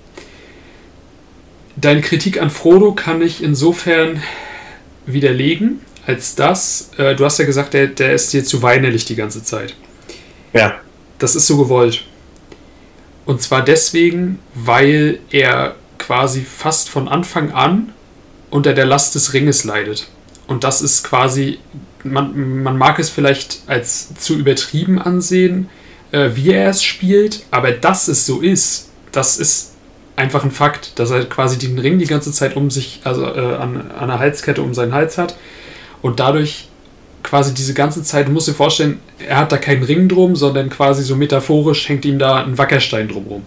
[1.77, 4.23] Deine Kritik an Frodo kann ich insofern
[5.07, 9.17] widerlegen, als dass, äh, du hast ja gesagt, der, der ist dir zu weinerlich die
[9.17, 9.75] ganze Zeit.
[10.53, 10.75] Ja.
[11.19, 12.05] Das ist so gewollt.
[13.25, 17.93] Und zwar deswegen, weil er quasi fast von Anfang an
[18.51, 20.09] unter der Last des Ringes leidet.
[20.47, 21.59] Und das ist quasi,
[22.03, 25.69] man, man mag es vielleicht als zu übertrieben ansehen,
[26.11, 29.73] äh, wie er es spielt, aber dass es so ist, das ist
[30.17, 33.55] einfach ein Fakt, dass er quasi den Ring die ganze Zeit um sich, also äh,
[33.55, 35.37] an, an einer Halskette um seinen Hals hat
[36.03, 36.69] und dadurch
[37.23, 40.71] quasi diese ganze Zeit, du musst dir vorstellen, er hat da keinen Ring drum, sondern
[40.71, 43.43] quasi so metaphorisch hängt ihm da ein Wackerstein drumrum.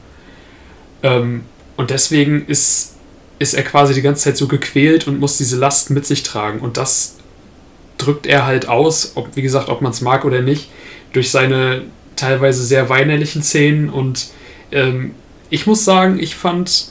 [1.04, 1.44] Ähm,
[1.78, 2.96] und deswegen ist,
[3.40, 6.60] ist er quasi die ganze Zeit so gequält und muss diese Last mit sich tragen.
[6.60, 7.18] Und das
[7.98, 10.70] drückt er halt aus, ob, wie gesagt, ob man es mag oder nicht,
[11.14, 11.84] durch seine
[12.16, 14.28] teilweise sehr weinerlichen Szenen und
[14.72, 15.12] ähm,
[15.50, 16.90] ich muss sagen, ich fand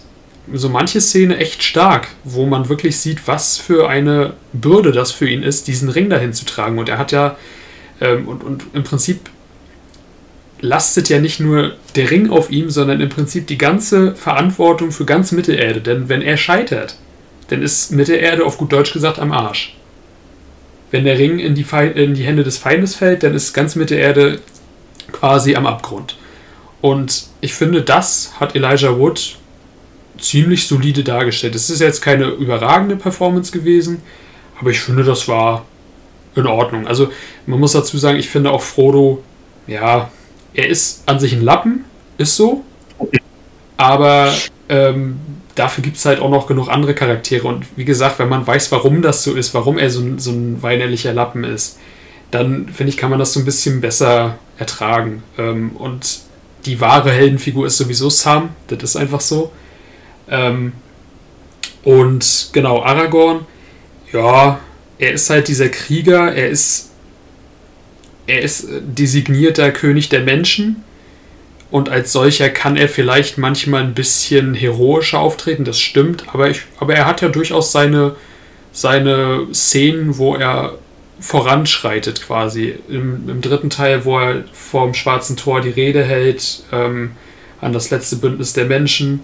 [0.53, 5.29] so manche Szene echt stark, wo man wirklich sieht, was für eine Bürde das für
[5.29, 6.79] ihn ist, diesen Ring dahin zu tragen.
[6.79, 7.37] Und er hat ja,
[8.01, 9.31] ähm, und, und im Prinzip
[10.61, 15.05] lastet ja nicht nur der Ring auf ihm, sondern im Prinzip die ganze Verantwortung für
[15.05, 15.81] ganz Mittelerde.
[15.81, 16.97] Denn wenn er scheitert,
[17.49, 19.77] dann ist Mittelerde auf gut Deutsch gesagt am Arsch.
[20.91, 24.41] Wenn der Ring in die, in die Hände des Feindes fällt, dann ist ganz Mittelerde
[25.13, 26.17] quasi am Abgrund.
[26.81, 29.37] Und ich finde, das hat Elijah Wood
[30.19, 31.55] ziemlich solide dargestellt.
[31.55, 34.03] Es ist jetzt keine überragende Performance gewesen,
[34.61, 35.65] aber ich finde, das war
[36.35, 36.87] in Ordnung.
[36.87, 37.11] Also
[37.47, 39.23] man muss dazu sagen, ich finde auch Frodo,
[39.67, 40.11] ja,
[40.55, 41.85] er ist an sich ein Lappen,
[42.19, 42.65] ist so,
[43.77, 44.33] aber
[44.69, 45.19] ähm,
[45.55, 47.47] dafür gibt es halt auch noch genug andere Charaktere.
[47.47, 50.31] Und wie gesagt, wenn man weiß, warum das so ist, warum er so ein, so
[50.31, 51.79] ein weinerlicher Lappen ist,
[52.31, 55.23] dann finde ich, kann man das so ein bisschen besser ertragen.
[55.39, 56.21] Ähm, und
[56.67, 59.53] die wahre Heldenfigur ist sowieso Sam, das ist einfach so.
[60.29, 60.73] Ähm,
[61.83, 63.47] und genau, Aragorn,
[64.13, 64.61] ja,
[64.99, 66.91] er ist halt dieser Krieger, er ist,
[68.27, 70.83] er ist designierter König der Menschen
[71.71, 76.63] und als solcher kann er vielleicht manchmal ein bisschen heroischer auftreten, das stimmt, aber, ich,
[76.79, 78.17] aber er hat ja durchaus seine,
[78.73, 80.79] seine Szenen, wo er
[81.21, 82.75] voranschreitet quasi.
[82.89, 87.13] Im, Im, dritten Teil, wo er vor dem Schwarzen Tor die Rede hält ähm,
[87.61, 89.21] an das letzte Bündnis der Menschen.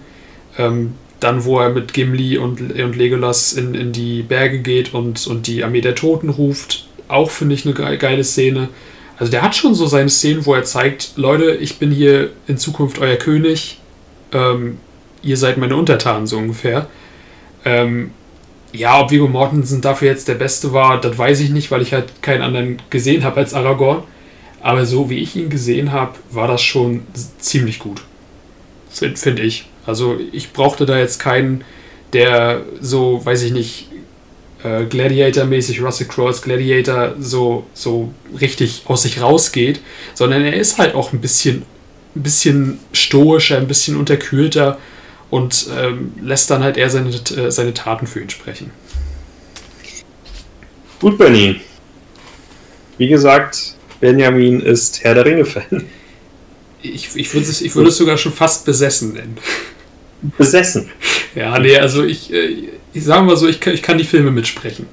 [0.57, 5.27] Ähm, dann, wo er mit Gimli und, und Legolas in, in die Berge geht und,
[5.27, 6.87] und die Armee der Toten ruft.
[7.07, 8.69] Auch finde ich eine geile Szene.
[9.17, 12.57] Also der hat schon so seine Szenen, wo er zeigt, Leute, ich bin hier in
[12.57, 13.79] Zukunft euer König.
[14.31, 14.79] Ähm,
[15.21, 16.87] ihr seid meine Untertanen, so ungefähr.
[17.65, 18.11] Ähm,
[18.73, 21.93] ja, ob Viggo Mortensen dafür jetzt der Beste war, das weiß ich nicht, weil ich
[21.93, 24.03] halt keinen anderen gesehen habe als Aragorn.
[24.61, 27.03] Aber so wie ich ihn gesehen habe, war das schon
[27.39, 28.01] ziemlich gut.
[28.89, 29.65] Finde find ich.
[29.85, 31.63] Also ich brauchte da jetzt keinen,
[32.13, 33.87] der so, weiß ich nicht,
[34.63, 39.81] äh, Gladiator-mäßig, Russell Crowes Gladiator so, so richtig aus sich rausgeht,
[40.13, 41.63] sondern er ist halt auch ein bisschen,
[42.15, 44.77] ein bisschen stoischer, ein bisschen unterkühlter
[45.29, 48.71] und ähm, lässt dann halt eher seine, äh, seine Taten für ihn sprechen.
[50.99, 51.61] Gut, Benny.
[52.97, 55.85] Wie gesagt, Benjamin ist Herr der Ringe-Fan.
[56.81, 59.37] Ich, ich würde es, ich würde es sogar schon fast besessen nennen.
[60.37, 60.89] Besessen?
[61.35, 64.85] Ja, nee, also ich, äh, ich sage mal so, ich, ich kann die Filme mitsprechen.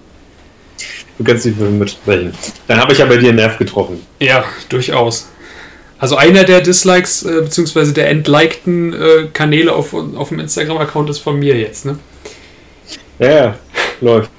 [1.18, 2.32] Du kannst die Filme mitsprechen.
[2.66, 4.00] Dann habe ich ja bei dir einen Nerv getroffen.
[4.20, 5.28] Ja, durchaus.
[5.98, 7.92] Also einer der Dislikes äh, bzw.
[7.92, 11.98] der entlikten äh, Kanäle auf, auf dem Instagram-Account ist von mir jetzt, ne?
[13.18, 13.58] Ja, ja,
[14.00, 14.30] läuft.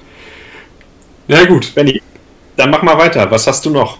[1.28, 1.74] Ja, gut.
[1.74, 2.00] Benny,
[2.56, 3.30] dann mach mal weiter.
[3.30, 3.98] Was hast du noch?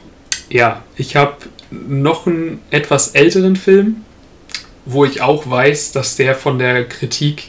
[0.49, 1.37] Ja, ich habe
[1.71, 4.05] noch einen etwas älteren Film,
[4.85, 7.49] wo ich auch weiß, dass der von der Kritik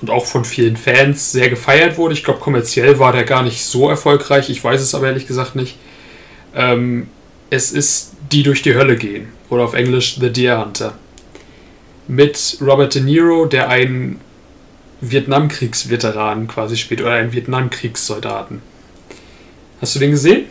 [0.00, 2.14] und auch von vielen Fans sehr gefeiert wurde.
[2.14, 4.50] Ich glaube, kommerziell war der gar nicht so erfolgreich.
[4.50, 5.76] Ich weiß es aber ehrlich gesagt nicht.
[6.54, 7.08] Ähm,
[7.50, 10.98] es ist Die durch die Hölle gehen oder auf Englisch The Deer Hunter.
[12.08, 14.20] Mit Robert De Niro, der einen
[15.00, 18.62] Vietnamkriegsveteran quasi spielt oder einen Vietnamkriegssoldaten.
[19.80, 20.46] Hast du den gesehen?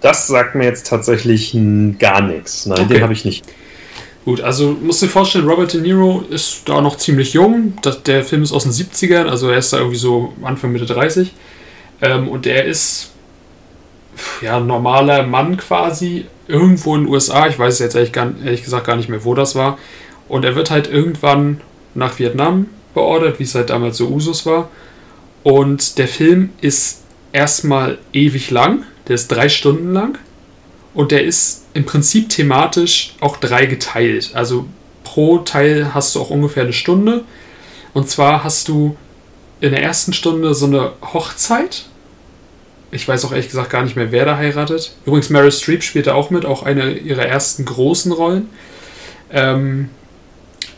[0.00, 1.56] Das sagt mir jetzt tatsächlich
[1.98, 2.66] gar nichts.
[2.66, 2.94] Nein, okay.
[2.94, 3.44] den habe ich nicht.
[4.24, 7.74] Gut, also musst du dir vorstellen, Robert De Niro ist da noch ziemlich jung.
[7.82, 10.86] Das, der Film ist aus den 70ern, also er ist da irgendwie so Anfang Mitte
[10.86, 11.32] 30.
[12.02, 13.12] Ähm, und er ist
[14.42, 17.46] ja normaler Mann quasi irgendwo in den USA.
[17.46, 19.78] Ich weiß jetzt ehrlich, ehrlich gesagt gar nicht mehr, wo das war.
[20.28, 21.60] Und er wird halt irgendwann
[21.94, 24.70] nach Vietnam beordert, wie es halt damals so Usus war.
[25.42, 28.82] Und der Film ist erstmal ewig lang.
[29.08, 30.18] Der ist drei Stunden lang.
[30.94, 34.30] Und der ist im Prinzip thematisch auch drei geteilt.
[34.34, 34.66] Also
[35.04, 37.24] pro Teil hast du auch ungefähr eine Stunde.
[37.92, 38.96] Und zwar hast du
[39.60, 41.86] in der ersten Stunde so eine Hochzeit.
[42.90, 44.94] Ich weiß auch ehrlich gesagt gar nicht mehr, wer da heiratet.
[45.04, 48.48] Übrigens, Meryl Streep spielt da auch mit, auch eine ihrer ersten großen Rollen.
[49.30, 49.90] Ähm,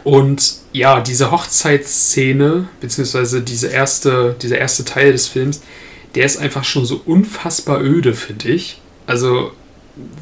[0.05, 5.61] und ja, diese Hochzeitsszene, beziehungsweise diese erste, dieser erste Teil des Films,
[6.15, 8.81] der ist einfach schon so unfassbar öde, finde ich.
[9.07, 9.53] Also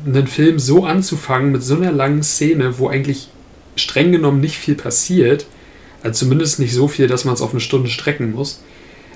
[0.05, 3.29] einen Film so anzufangen mit so einer langen Szene, wo eigentlich
[3.77, 5.46] streng genommen nicht viel passiert,
[6.03, 8.62] also zumindest nicht so viel, dass man es auf eine Stunde strecken muss,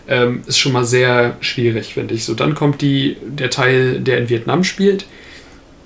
[0.08, 2.24] ähm, ist schon mal sehr schwierig, finde ich.
[2.24, 5.06] So, dann kommt die, der Teil, der in Vietnam spielt.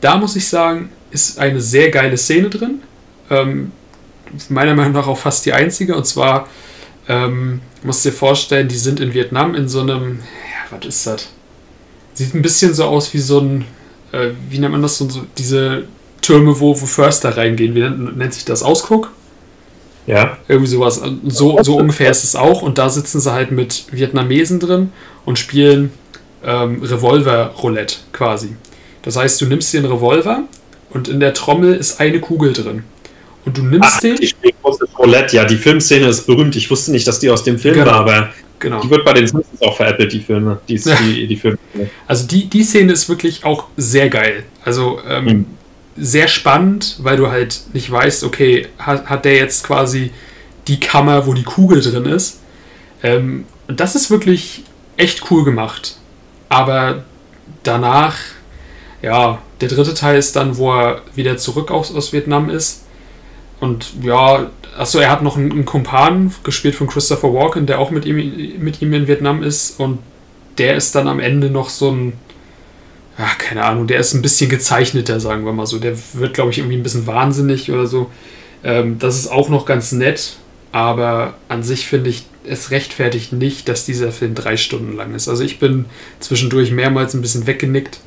[0.01, 2.81] Da muss ich sagen, ist eine sehr geile Szene drin.
[3.31, 3.73] Ähm,
[4.49, 5.95] meiner Meinung nach auch fast die einzige.
[5.95, 6.49] Und zwar,
[7.09, 10.21] ähm, musst dir vorstellen, die sind in Vietnam in so einem,
[10.77, 11.29] was ist das?
[12.15, 13.65] Sieht ein bisschen so aus wie so ein
[14.15, 15.85] äh, wie nennt man das, so, so diese
[16.23, 18.63] Türme, wo, wo Förster reingehen, wie nennt, nennt sich das?
[18.63, 19.11] Ausguck?
[20.07, 20.39] Ja.
[20.49, 21.01] Irgendwie sowas.
[21.27, 22.63] So, so ungefähr ist es auch.
[22.63, 24.93] Und da sitzen sie halt mit Vietnamesen drin
[25.25, 25.93] und spielen
[26.45, 28.57] ähm, Revolver-Roulette quasi.
[29.03, 30.45] Das heißt, du nimmst dir einen Revolver
[30.91, 32.85] und in der Trommel ist eine Kugel drin.
[33.45, 34.17] Und du nimmst Ach, den.
[34.17, 34.35] Die
[34.99, 36.57] Roulette, ja, die Filmszene ist berühmt.
[36.57, 37.91] Ich wusste nicht, dass die aus dem Film genau.
[37.91, 38.31] war, aber
[38.65, 38.81] Genau.
[38.81, 40.59] Die wird bei den Simpsons auch veräppelt, die Filme.
[40.67, 41.59] Die, die, die Filme.
[42.07, 44.45] Also die, die Szene ist wirklich auch sehr geil.
[44.65, 45.47] Also ähm, mhm.
[45.99, 50.13] sehr spannend, weil du halt nicht weißt, okay, hat, hat der jetzt quasi
[50.67, 52.41] die Kammer, wo die Kugel drin ist.
[53.03, 54.65] Ähm, das ist wirklich
[54.97, 55.99] echt cool gemacht.
[56.49, 57.05] Aber
[57.65, 58.17] danach,
[59.03, 62.84] ja, der dritte Teil ist dann, wo er wieder zurück aus, aus Vietnam ist.
[63.65, 67.91] Und ja, Achso, er hat noch einen, einen Kumpan gespielt von Christopher Walken, der auch
[67.91, 68.17] mit ihm,
[68.59, 69.81] mit ihm in Vietnam ist.
[69.81, 70.01] Und
[70.59, 72.13] der ist dann am Ende noch so ein.
[73.17, 75.79] Ach, keine Ahnung, der ist ein bisschen gezeichneter, sagen wir mal so.
[75.79, 78.11] Der wird, glaube ich, irgendwie ein bisschen wahnsinnig oder so.
[78.63, 80.37] Ähm, das ist auch noch ganz nett,
[80.73, 85.29] aber an sich finde ich, es rechtfertigt nicht, dass dieser Film drei Stunden lang ist.
[85.29, 85.87] Also ich bin
[86.21, 88.01] zwischendurch mehrmals ein bisschen weggenickt,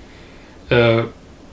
[0.70, 1.04] äh,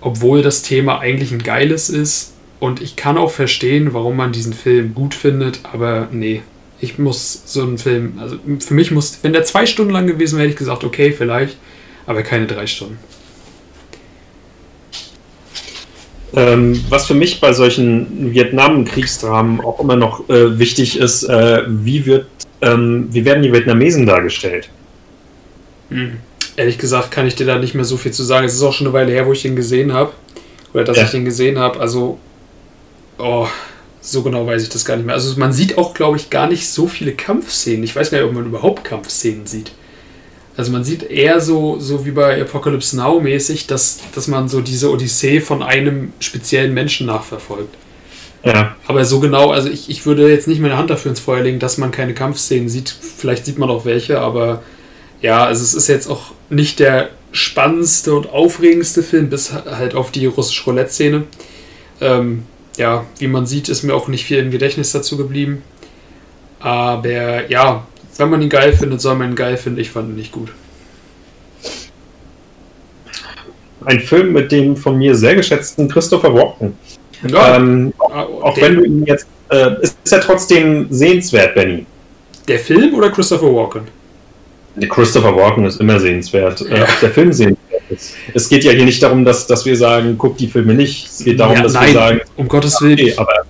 [0.03, 2.34] obwohl das Thema eigentlich ein geiles ist
[2.65, 6.41] und ich kann auch verstehen, warum man diesen Film gut findet, aber nee,
[6.81, 10.37] ich muss so einen Film, also für mich muss, wenn der zwei Stunden lang gewesen
[10.37, 11.59] wäre, hätte ich gesagt, okay, vielleicht,
[12.07, 12.99] aber keine drei Stunden.
[16.35, 22.07] Ähm, was für mich bei solchen Vietnam-Kriegsdramen auch immer noch äh, wichtig ist, äh, wie,
[22.07, 22.29] wird,
[22.63, 24.71] ähm, wie werden die Vietnamesen dargestellt?
[25.91, 26.13] Hm.
[26.57, 28.47] Ehrlich gesagt kann ich dir da nicht mehr so viel zu sagen.
[28.47, 30.13] Es ist auch schon eine Weile her, wo ich den gesehen habe.
[30.73, 31.05] Oder dass ja.
[31.05, 31.79] ich den gesehen habe.
[31.79, 32.19] Also
[33.19, 33.47] Oh,
[34.01, 35.15] so genau weiß ich das gar nicht mehr.
[35.15, 37.85] Also man sieht auch, glaube ich, gar nicht so viele Kampfszenen.
[37.85, 39.73] Ich weiß gar nicht, ob man überhaupt Kampfszenen sieht.
[40.57, 44.61] Also man sieht eher so, so wie bei Apocalypse Now mäßig, dass, dass man so
[44.61, 47.75] diese Odyssee von einem speziellen Menschen nachverfolgt.
[48.45, 48.77] Ja.
[48.87, 51.59] Aber so genau, also ich, ich würde jetzt nicht meine Hand dafür ins Feuer legen,
[51.59, 52.91] dass man keine Kampfszenen sieht.
[52.91, 54.63] Vielleicht sieht man auch welche, aber
[55.23, 60.13] ja, also es ist jetzt auch nicht der spannendste und aufregendste Film, bis halt auf
[60.13, 61.25] die russische Roulette-Szene.
[62.01, 62.45] Ähm,
[62.77, 65.63] ja, wie man sieht, ist mir auch nicht viel im Gedächtnis dazu geblieben.
[66.61, 69.81] Aber ja, wenn man ihn geil findet, soll man ihn geil finden.
[69.81, 70.51] Ich fand ihn nicht gut.
[73.85, 76.75] Ein Film mit dem von mir sehr geschätzten Christopher Walken.
[77.29, 79.27] Ja, ähm, ah, auch wenn du ihn jetzt.
[79.51, 81.85] Äh, ist er trotzdem sehenswert, Benny?
[82.49, 83.83] Der Film oder Christopher Walken?
[84.89, 86.63] Christopher Walken ist immer sehenswert.
[86.63, 86.77] Äh, ja.
[86.77, 87.54] Äh, auch der Film sehenswert
[87.91, 91.07] es geht ja hier nicht darum, dass, dass wir sagen, guck die Filme nicht.
[91.07, 92.95] Es geht darum, ja, dass nein, wir sagen, um Gottes Willen.
[92.95, 93.45] Okay, aber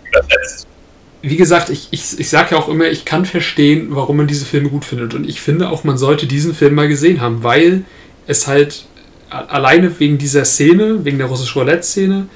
[1.22, 4.44] wie gesagt, ich, ich, ich sage ja auch immer, ich kann verstehen, warum man diese
[4.44, 5.14] Filme gut findet.
[5.14, 7.84] Und ich finde auch, man sollte diesen Film mal gesehen haben, weil
[8.26, 8.84] es halt
[9.30, 12.26] alleine wegen dieser Szene, wegen der russischen Roulette-Szene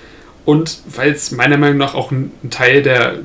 [0.44, 3.16] und weil es meiner Meinung nach auch ein, ein Teil der,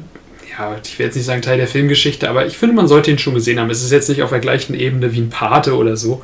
[0.58, 3.18] ja, ich will jetzt nicht sagen Teil der Filmgeschichte, aber ich finde, man sollte ihn
[3.18, 3.70] schon gesehen haben.
[3.70, 6.22] Es ist jetzt nicht auf der gleichen Ebene wie ein Pate oder so.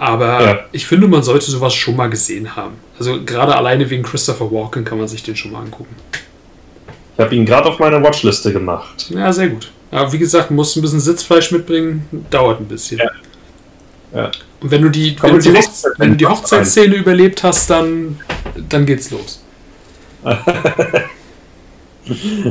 [0.00, 0.58] Aber ja.
[0.72, 2.72] ich finde, man sollte sowas schon mal gesehen haben.
[2.98, 5.94] Also gerade alleine wegen Christopher Walken kann man sich den schon mal angucken.
[7.18, 9.10] Ich habe ihn gerade auf meine Watchliste gemacht.
[9.10, 9.70] Ja, sehr gut.
[9.90, 12.96] Aber wie gesagt, musst ein bisschen Sitzfleisch mitbringen, dauert ein bisschen.
[12.96, 13.10] Ja.
[14.14, 14.30] ja.
[14.60, 18.18] Und wenn du die, wenn du die, Hochze wenn du die Hochzeitsszene überlebt hast, dann,
[18.70, 19.44] dann geht's los.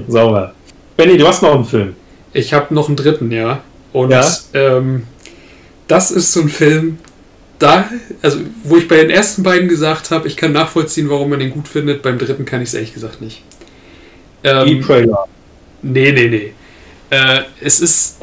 [0.07, 0.53] Sauber.
[0.95, 1.95] Benny, du hast noch einen Film.
[2.31, 3.63] Ich habe noch einen dritten, ja.
[3.91, 4.23] Und ja?
[4.53, 5.07] Ähm,
[5.87, 6.99] das ist so ein Film,
[7.59, 7.89] da,
[8.21, 11.51] also wo ich bei den ersten beiden gesagt habe, ich kann nachvollziehen, warum man den
[11.51, 13.43] gut findet, beim dritten kann ich es ehrlich gesagt nicht.
[14.43, 15.27] Ähm, Die Trailer.
[15.81, 16.53] Nee, nee, nee.
[17.09, 18.19] Äh, es ist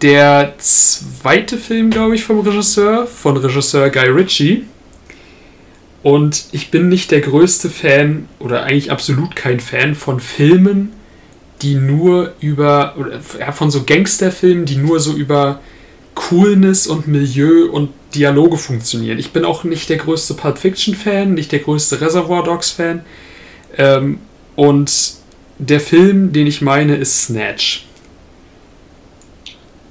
[0.00, 4.64] der zweite Film, glaube ich, vom Regisseur, von Regisseur Guy Ritchie.
[6.02, 10.92] Und ich bin nicht der größte Fan oder eigentlich absolut kein Fan von Filmen,
[11.60, 15.60] die nur über, oder ja, von so Gangsterfilmen, die nur so über
[16.14, 19.18] Coolness und Milieu und Dialoge funktionieren.
[19.18, 23.04] Ich bin auch nicht der größte Pulp Fiction Fan, nicht der größte Reservoir Dogs Fan.
[23.76, 24.18] Ähm,
[24.56, 25.14] und
[25.58, 27.86] der Film, den ich meine, ist Snatch.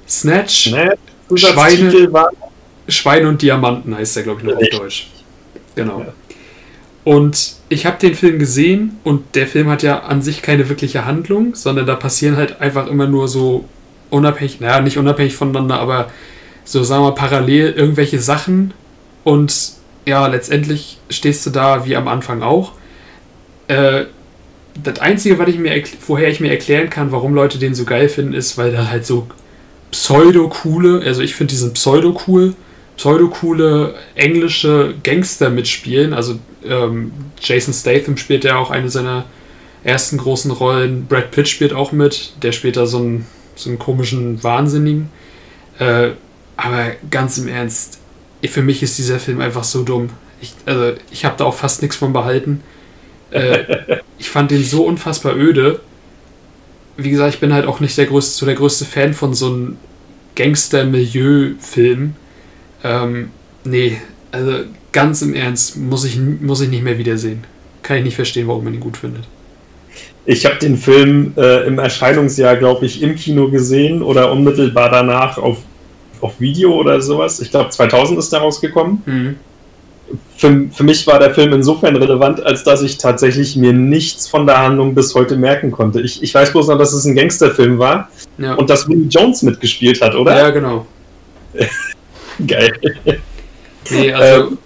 [0.08, 0.98] Snatch, Snatch
[1.36, 2.10] Schweine,
[2.88, 5.08] Schweine und Diamanten heißt der, glaube ich, noch auf Deutsch.
[5.76, 6.00] Genau.
[6.00, 6.12] Ja.
[7.04, 11.06] Und ich habe den Film gesehen und der Film hat ja an sich keine wirkliche
[11.06, 13.64] Handlung, sondern da passieren halt einfach immer nur so
[14.10, 16.10] unabhängig, naja, nicht unabhängig voneinander, aber
[16.64, 18.74] so sagen wir parallel irgendwelche Sachen
[19.24, 19.72] und
[20.06, 22.72] ja, letztendlich stehst du da wie am Anfang auch.
[23.68, 24.04] Äh,
[24.82, 28.08] das Einzige, was ich mir, woher ich mir erklären kann, warum Leute den so geil
[28.08, 29.26] finden, ist, weil da halt so
[29.90, 32.54] pseudo-coole, also ich finde diesen pseudo-cool,
[32.96, 36.12] pseudo-coole englische Gangster mitspielen.
[36.12, 39.24] Also ähm, Jason Statham spielt ja auch eine seiner
[39.84, 41.06] ersten großen Rollen.
[41.06, 42.34] Brad Pitt spielt auch mit.
[42.42, 45.08] Der spielt da so einen, so einen komischen Wahnsinnigen.
[45.78, 46.10] Äh,
[46.60, 47.98] aber ganz im Ernst,
[48.44, 50.10] für mich ist dieser Film einfach so dumm.
[50.40, 52.62] Ich, also ich habe da auch fast nichts von behalten.
[53.30, 55.80] Äh, ich fand den so unfassbar öde.
[56.96, 59.46] Wie gesagt, ich bin halt auch nicht der größte, so der größte Fan von so
[59.46, 59.78] einem
[60.36, 62.14] Gangster-Milieu-Film.
[62.84, 63.30] Ähm,
[63.64, 64.00] nee,
[64.30, 64.52] also
[64.92, 67.44] ganz im Ernst, muss ich, muss ich nicht mehr wiedersehen.
[67.82, 69.24] Kann ich nicht verstehen, warum man ihn gut findet.
[70.26, 75.38] Ich habe den Film äh, im Erscheinungsjahr, glaube ich, im Kino gesehen oder unmittelbar danach
[75.38, 75.58] auf,
[76.22, 77.40] auf Video oder sowas.
[77.40, 79.02] Ich glaube, 2000 ist da rausgekommen.
[79.06, 79.36] Mhm.
[80.36, 84.46] Für, für mich war der Film insofern relevant, als dass ich tatsächlich mir nichts von
[84.46, 86.00] der Handlung bis heute merken konnte.
[86.00, 88.08] Ich, ich weiß bloß noch, dass es ein Gangsterfilm war
[88.38, 88.54] ja.
[88.54, 90.36] und dass Willie Jones mitgespielt hat, oder?
[90.36, 90.86] Ja, genau.
[92.46, 92.72] Geil.
[93.90, 94.58] Nee, also ähm,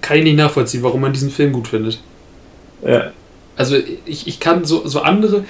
[0.00, 2.00] kann ich nicht nachvollziehen, warum man diesen Film gut findet.
[2.84, 3.12] Ja.
[3.56, 3.76] Also
[4.06, 5.44] ich, ich kann so, so andere,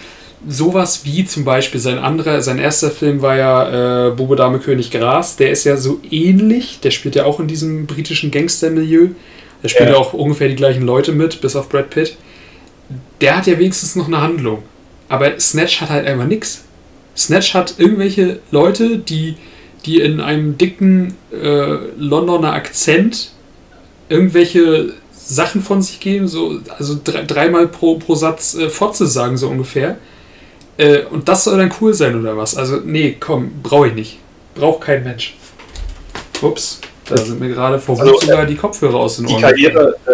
[0.47, 4.91] sowas wie zum Beispiel sein anderer, sein erster Film war ja äh, Bube Dame König
[4.91, 9.09] Gras, der ist ja so ähnlich, der spielt ja auch in diesem britischen Gangstermilieu.
[9.63, 9.97] Da spielen ja.
[9.97, 12.17] auch ungefähr die gleichen Leute mit, bis auf Brad Pitt.
[13.21, 14.63] Der hat ja wenigstens noch eine Handlung.
[15.09, 16.65] Aber Snatch hat halt einfach nichts.
[17.17, 19.35] Snatch hat irgendwelche Leute, die
[19.85, 23.31] die in einem dicken äh, Londoner Akzent
[24.09, 29.49] irgendwelche Sachen von sich geben, so, also dreimal pro, pro Satz äh, Fotze sagen, so
[29.49, 29.99] ungefähr.
[30.79, 32.57] Äh, und das soll dann cool sein oder was?
[32.57, 34.19] Also, nee, komm, brauche ich nicht.
[34.55, 35.37] Braucht kein Mensch.
[36.41, 39.37] Ups, da sind mir gerade vor also, sogar die Kopfhörer aus den Ohren.
[39.37, 40.13] Die Karriere, äh,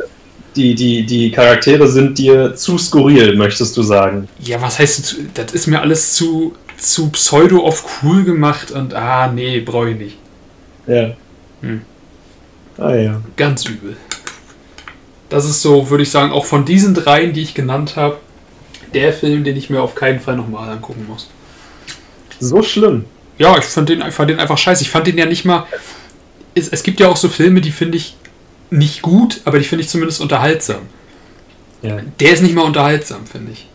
[0.56, 4.26] die, die, die Charaktere sind dir zu skurril, möchtest du sagen?
[4.40, 9.30] Ja, was heißt, das ist mir alles zu, zu pseudo auf cool gemacht und ah,
[9.30, 10.18] nee, brauche ich nicht.
[10.86, 11.12] Ja.
[11.60, 11.82] Hm.
[12.78, 13.20] Ah ja.
[13.36, 13.96] Ganz übel.
[15.28, 18.16] Das ist so, würde ich sagen, auch von diesen dreien, die ich genannt habe,
[18.94, 21.28] der Film, den ich mir auf keinen Fall nochmal angucken muss.
[22.40, 23.04] So schlimm.
[23.38, 24.82] Ja, ich fand den, fand den einfach scheiße.
[24.82, 25.66] Ich fand den ja nicht mal.
[26.54, 28.16] Es, es gibt ja auch so Filme, die finde ich
[28.70, 30.82] nicht gut, aber die finde ich zumindest unterhaltsam.
[31.82, 31.98] Ja.
[32.20, 33.66] Der ist nicht mal unterhaltsam, finde ich.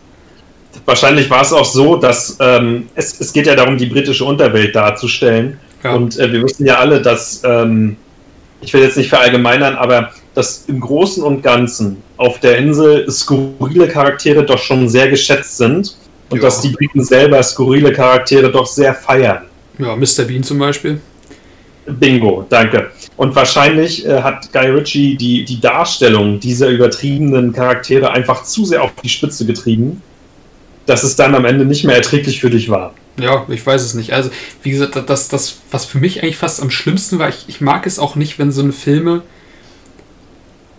[0.85, 4.75] Wahrscheinlich war es auch so, dass ähm, es, es geht ja darum, die britische Unterwelt
[4.75, 5.59] darzustellen.
[5.83, 5.93] Ja.
[5.93, 7.97] Und äh, wir wissen ja alle, dass, ähm,
[8.61, 13.87] ich will jetzt nicht verallgemeinern, aber dass im Großen und Ganzen auf der Insel skurrile
[13.87, 15.95] Charaktere doch schon sehr geschätzt sind
[16.29, 16.43] und ja.
[16.43, 19.43] dass die Briten selber skurrile Charaktere doch sehr feiern.
[19.77, 20.23] Ja, Mr.
[20.27, 20.99] Bean zum Beispiel.
[21.85, 22.91] Bingo, danke.
[23.17, 28.83] Und wahrscheinlich äh, hat Guy Ritchie die, die Darstellung dieser übertriebenen Charaktere einfach zu sehr
[28.83, 30.01] auf die Spitze getrieben
[30.89, 32.95] dass es dann am Ende nicht mehr erträglich für dich war.
[33.19, 34.11] Ja, ich weiß es nicht.
[34.11, 34.31] Also,
[34.63, 37.85] wie gesagt, das, das was für mich eigentlich fast am schlimmsten war, ich, ich mag
[37.85, 39.21] es auch nicht, wenn so eine Filme.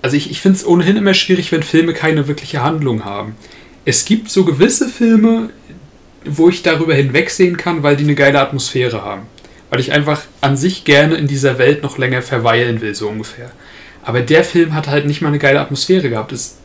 [0.03, 3.34] Also, ich, ich finde es ohnehin immer schwierig, wenn Filme keine wirkliche Handlung haben.
[3.84, 5.51] Es gibt so gewisse Filme,
[6.24, 9.22] wo ich darüber hinwegsehen kann, weil die eine geile Atmosphäre haben.
[9.70, 13.51] Weil ich einfach an sich gerne in dieser Welt noch länger verweilen will, so ungefähr.
[14.03, 16.32] Aber der Film hat halt nicht mal eine geile Atmosphäre gehabt.
[16.32, 16.59] Das,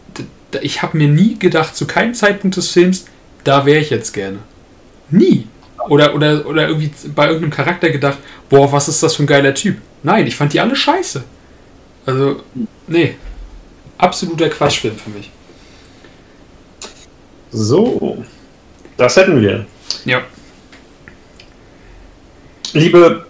[0.61, 3.05] ich habe mir nie gedacht, zu keinem Zeitpunkt des Films,
[3.43, 4.39] da wäre ich jetzt gerne.
[5.09, 5.47] Nie.
[5.89, 8.17] Oder, oder, oder irgendwie bei irgendeinem Charakter gedacht,
[8.49, 9.77] boah, was ist das für ein geiler Typ.
[10.01, 11.23] Nein, ich fand die alle scheiße.
[12.06, 12.41] Also,
[12.88, 13.16] nee.
[13.97, 15.32] Absoluter Quatschfilm für mich.
[17.51, 18.24] So,
[18.97, 19.66] das hätten wir.
[20.03, 20.22] Ja.
[22.74, 23.26] Liebe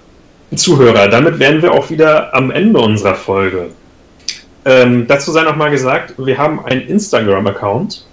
[0.56, 3.70] Zuhörer, damit wären wir auch wieder am Ende unserer Folge.
[4.66, 8.08] Ähm, dazu sei noch mal gesagt, wir haben einen Instagram-Account,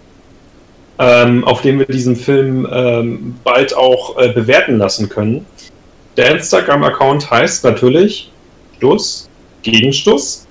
[0.98, 5.46] ähm, auf dem wir diesen Film ähm, bald auch äh, bewerten lassen können.
[6.18, 8.30] Der Instagram-Account heißt natürlich
[8.76, 9.30] Stuss
[9.62, 10.46] gegen Stuss.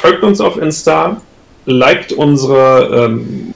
[0.00, 1.20] Folgt uns auf Insta,
[1.64, 3.54] liked unsere ähm,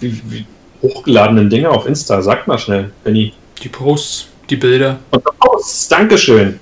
[0.00, 0.46] wie, wie
[0.82, 2.22] hochgeladenen Dinge auf Insta.
[2.22, 3.32] Sagt mal schnell, Benny.
[3.62, 4.98] Die Posts, die Bilder.
[5.10, 6.60] Unsere Posts, Dankeschön.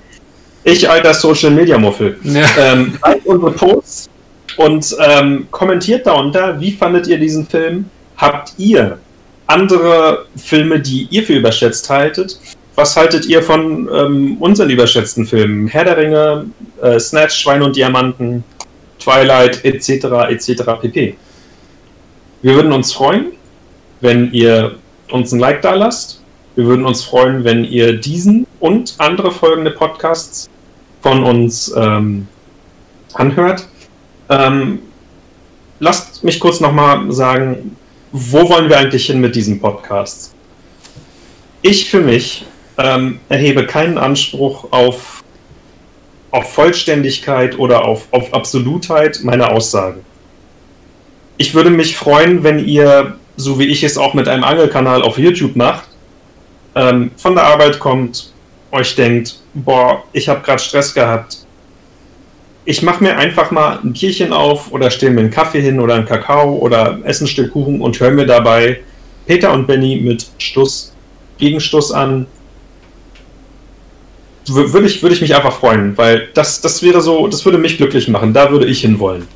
[0.63, 2.17] Ich, alter Social Media Muffel.
[2.23, 2.45] Ja.
[2.57, 4.09] Ähm, liked unsere Posts
[4.57, 7.85] und ähm, kommentiert darunter, wie fandet ihr diesen Film?
[8.17, 8.97] Habt ihr
[9.47, 12.39] andere Filme, die ihr für überschätzt haltet?
[12.75, 15.67] Was haltet ihr von ähm, unseren überschätzten Filmen?
[15.67, 16.45] Herr der Ringe,
[16.81, 18.43] äh, Snatch, Schwein und Diamanten,
[19.03, 21.15] Twilight, etc., etc., pp.
[22.41, 23.33] Wir würden uns freuen,
[24.01, 24.75] wenn ihr
[25.11, 26.21] uns ein Like da lasst.
[26.55, 30.49] Wir würden uns freuen, wenn ihr diesen und andere folgende Podcasts
[31.01, 32.27] von uns ähm,
[33.13, 33.67] anhört.
[34.29, 34.79] Ähm,
[35.79, 37.75] lasst mich kurz nochmal sagen,
[38.11, 40.33] wo wollen wir eigentlich hin mit diesem Podcast?
[41.61, 42.45] Ich für mich
[42.77, 45.22] ähm, erhebe keinen Anspruch auf,
[46.33, 50.01] auf Vollständigkeit oder auf, auf Absolutheit meiner Aussagen.
[51.37, 55.19] Ich würde mich freuen, wenn ihr, so wie ich es auch mit einem Angelkanal auf
[55.19, 55.89] YouTube macht,
[56.73, 58.33] ähm, von der Arbeit kommt,
[58.71, 61.37] euch denkt, boah, ich habe gerade Stress gehabt.
[62.65, 65.93] Ich mache mir einfach mal ein Bierchen auf oder stelle mir einen Kaffee hin oder
[65.93, 68.79] einen Kakao oder esse ein Stück Kuchen und höre mir dabei
[69.27, 70.95] Peter und Benny mit Stuss,
[71.37, 72.25] Gegenstuss an,
[74.47, 77.77] würde ich, würde ich mich einfach freuen, weil das, das wäre so, das würde mich
[77.77, 78.33] glücklich machen.
[78.33, 79.27] Da würde ich hinwollen.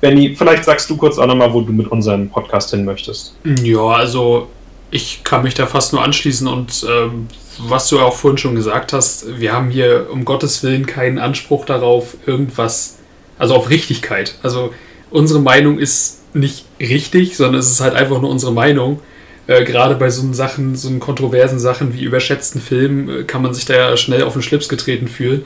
[0.00, 3.36] Benny, vielleicht sagst du kurz auch nochmal, wo du mit unserem Podcast hin möchtest.
[3.62, 4.48] Ja, also
[4.90, 8.92] ich kann mich da fast nur anschließen und ähm, was du auch vorhin schon gesagt
[8.92, 12.98] hast, wir haben hier um Gottes Willen keinen Anspruch darauf, irgendwas,
[13.38, 14.36] also auf Richtigkeit.
[14.42, 14.72] Also
[15.10, 19.00] unsere Meinung ist nicht richtig, sondern es ist halt einfach nur unsere Meinung.
[19.46, 23.66] Äh, gerade bei so Sachen, so kontroversen Sachen wie überschätzten Filmen, äh, kann man sich
[23.66, 25.44] da ja schnell auf den Schlips getreten fühlen.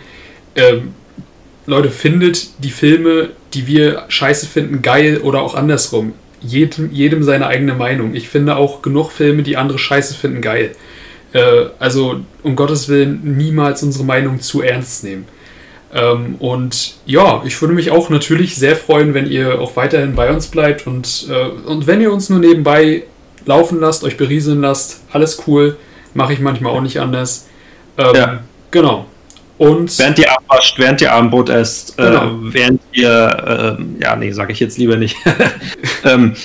[0.55, 0.95] Ähm,
[1.67, 6.15] Leute, findet die Filme, die wir scheiße finden, geil oder auch andersrum.
[6.41, 8.15] Jedem, jedem seine eigene Meinung.
[8.15, 10.77] Ich finde auch genug Filme, die andere scheiße finden, geil.
[11.33, 15.27] Äh, also, um Gottes Willen, niemals unsere Meinung zu ernst nehmen.
[15.93, 20.31] Ähm, und ja, ich würde mich auch natürlich sehr freuen, wenn ihr auch weiterhin bei
[20.31, 23.05] uns bleibt und, äh, und wenn ihr uns nur nebenbei
[23.49, 25.01] laufen lasst, euch berieseln lasst.
[25.11, 25.77] Alles cool.
[26.15, 27.49] Mache ich manchmal auch nicht anders.
[27.97, 28.41] Ähm, ja.
[28.71, 29.07] Genau.
[29.57, 32.25] Und während ihr abwascht, während ihr Abendbrot esst, äh, genau.
[32.27, 35.17] äh, während ihr, äh, ja, nee, sage ich jetzt lieber nicht.
[36.05, 36.37] ähm,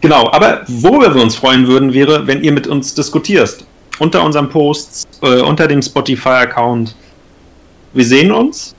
[0.00, 3.66] genau, aber worüber wir uns freuen würden, wäre, wenn ihr mit uns diskutierst.
[3.98, 6.94] Unter unseren Posts, äh, unter dem Spotify-Account.
[7.94, 8.74] Wir sehen uns.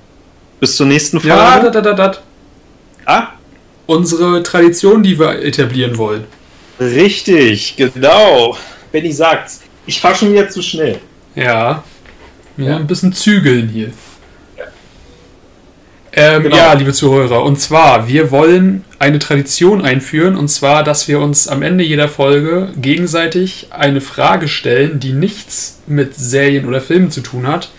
[0.59, 1.35] Bis zur nächsten Folge.
[1.35, 2.17] Ja, da, da, da, da.
[3.05, 3.27] Ah?
[3.85, 6.25] Unsere Tradition, die wir etablieren wollen.
[6.79, 8.57] Richtig, genau.
[8.91, 9.61] Benny sagt's.
[9.85, 10.99] Ich fahre schon wieder zu schnell.
[11.35, 11.83] Ja.
[12.57, 13.91] Ja, ein bisschen zügeln hier.
[14.57, 14.65] Ja.
[16.13, 16.55] Ähm, genau.
[16.55, 21.47] ja, liebe Zuhörer, und zwar, wir wollen eine Tradition einführen, und zwar, dass wir uns
[21.47, 27.21] am Ende jeder Folge gegenseitig eine Frage stellen, die nichts mit Serien oder Filmen zu
[27.21, 27.71] tun hat.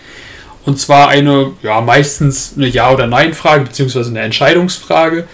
[0.65, 5.25] Und zwar eine, ja, meistens eine Ja- oder Nein-Frage, beziehungsweise eine Entscheidungsfrage.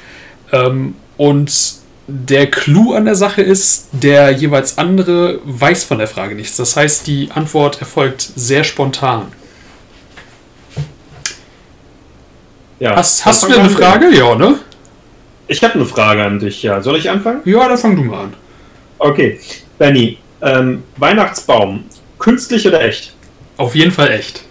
[0.52, 1.81] Ähm, und
[2.12, 6.58] der Clou an der Sache ist, der jeweils andere weiß von der Frage nichts.
[6.58, 9.32] Das heißt, die Antwort erfolgt sehr spontan.
[12.80, 14.10] Ja, hast hast du eine Frage?
[14.10, 14.60] Ja, ne?
[15.48, 16.82] Ich habe eine Frage an dich, ja.
[16.82, 17.42] Soll ich anfangen?
[17.46, 18.34] Ja, dann fang du mal an.
[18.98, 19.40] Okay.
[19.78, 21.86] Benny, ähm, Weihnachtsbaum,
[22.20, 23.14] künstlich oder echt?
[23.58, 24.44] Auf jeden Fall echt.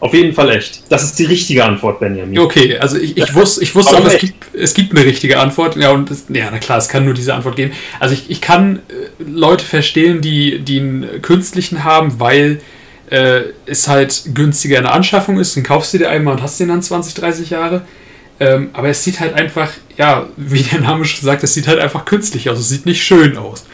[0.00, 0.82] Auf jeden Fall echt.
[0.90, 2.38] Das ist die richtige Antwort, Benjamin.
[2.38, 5.74] Okay, also ich, ich, wusste, ich wusste auch, es gibt, es gibt eine richtige Antwort.
[5.76, 7.72] Ja, und es, ja, na klar, es kann nur diese Antwort geben.
[7.98, 12.60] Also ich, ich kann äh, Leute verstehen, die, die einen künstlichen haben, weil
[13.10, 15.56] äh, es halt günstiger in der Anschaffung ist.
[15.56, 17.82] Dann kaufst du dir einmal und hast den dann 20, 30 Jahre.
[18.38, 21.80] Ähm, aber es sieht halt einfach, ja, wie der Name schon sagt, es sieht halt
[21.80, 22.60] einfach künstlich aus.
[22.60, 23.64] Es sieht nicht schön aus.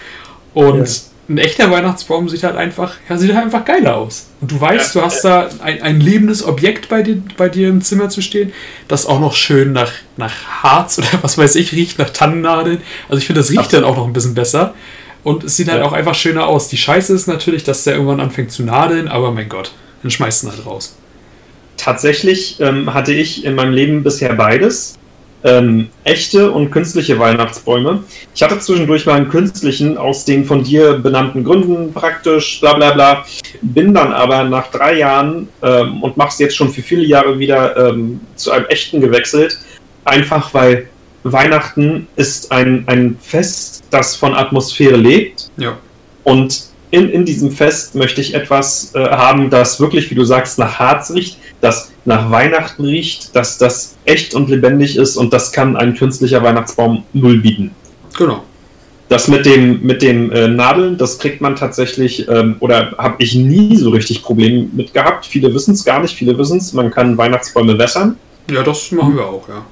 [0.54, 4.28] Und ja ein echter Weihnachtsbaum sieht halt einfach, ja, sieht halt einfach geiler aus.
[4.40, 7.68] Und du weißt, ja, du hast da ein, ein lebendes Objekt bei dir, bei dir
[7.68, 8.52] im Zimmer zu stehen,
[8.88, 12.82] das auch noch schön nach, nach Harz oder was weiß ich riecht, nach Tannennadeln.
[13.08, 13.84] Also ich finde, das riecht Absolut.
[13.84, 14.74] dann auch noch ein bisschen besser.
[15.22, 15.86] Und es sieht halt ja.
[15.86, 16.68] auch einfach schöner aus.
[16.68, 19.72] Die Scheiße ist natürlich, dass der irgendwann anfängt zu nadeln, aber mein Gott,
[20.02, 20.96] dann schmeißt ihn halt raus.
[21.78, 24.98] Tatsächlich ähm, hatte ich in meinem Leben bisher beides.
[25.44, 28.02] Ähm, echte und künstliche Weihnachtsbäume.
[28.34, 32.92] Ich hatte zwischendurch mal einen künstlichen aus den von dir benannten Gründen praktisch, bla bla
[32.92, 33.24] bla.
[33.60, 37.76] Bin dann aber nach drei Jahren ähm, und mach's jetzt schon für viele Jahre wieder
[37.76, 39.58] ähm, zu einem echten gewechselt.
[40.04, 40.88] Einfach weil
[41.24, 45.50] Weihnachten ist ein, ein Fest, das von Atmosphäre lebt.
[45.58, 45.78] Ja.
[46.22, 50.58] Und in, in diesem Fest möchte ich etwas äh, haben, das wirklich, wie du sagst,
[50.58, 55.50] nach Harz riecht, das nach Weihnachten riecht, dass das echt und lebendig ist und das
[55.52, 57.70] kann ein künstlicher Weihnachtsbaum null bieten.
[58.16, 58.44] Genau.
[59.08, 63.34] Das mit dem, mit den äh, Nadeln, das kriegt man tatsächlich, ähm, oder habe ich
[63.34, 65.26] nie so richtig Probleme mit gehabt.
[65.26, 68.16] Viele wissen es gar nicht, viele wissen es, man kann Weihnachtsbäume wässern.
[68.50, 69.64] Ja, das machen wir auch, ja.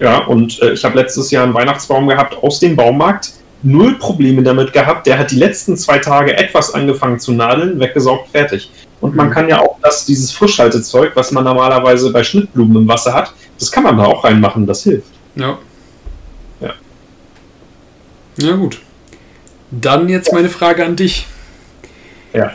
[0.00, 4.42] Ja, und äh, ich habe letztes Jahr einen Weihnachtsbaum gehabt aus dem Baumarkt null Probleme
[4.42, 5.06] damit gehabt.
[5.06, 8.70] Der hat die letzten zwei Tage etwas angefangen zu nadeln, weggesaugt, fertig.
[9.02, 9.32] Und man mhm.
[9.32, 13.70] kann ja auch das, dieses Frischhaltezeug, was man normalerweise bei Schnittblumen im Wasser hat, das
[13.70, 15.10] kann man da auch reinmachen, das hilft.
[15.34, 15.58] Ja.
[16.60, 16.72] Ja.
[18.38, 18.80] Ja, gut.
[19.70, 21.26] Dann jetzt meine Frage an dich.
[22.32, 22.52] Ja.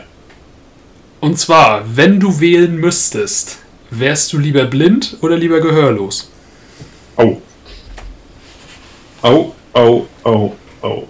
[1.20, 3.58] Und zwar, wenn du wählen müsstest,
[3.90, 6.30] wärst du lieber blind oder lieber gehörlos?
[7.16, 7.36] Oh.
[9.22, 11.04] Oh, oh, oh oh, oh.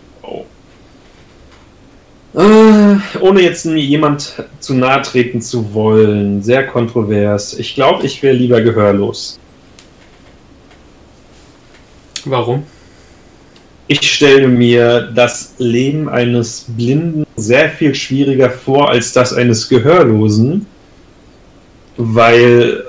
[2.39, 7.59] Äh, ohne jetzt jemand zu nahe treten zu wollen, sehr kontrovers.
[7.59, 9.41] Ich glaube, ich wäre lieber gehörlos.
[12.24, 12.62] Warum?
[13.89, 20.66] Ich stelle mir das Leben eines Blinden sehr viel schwieriger vor als das eines Gehörlosen,
[21.97, 22.84] weil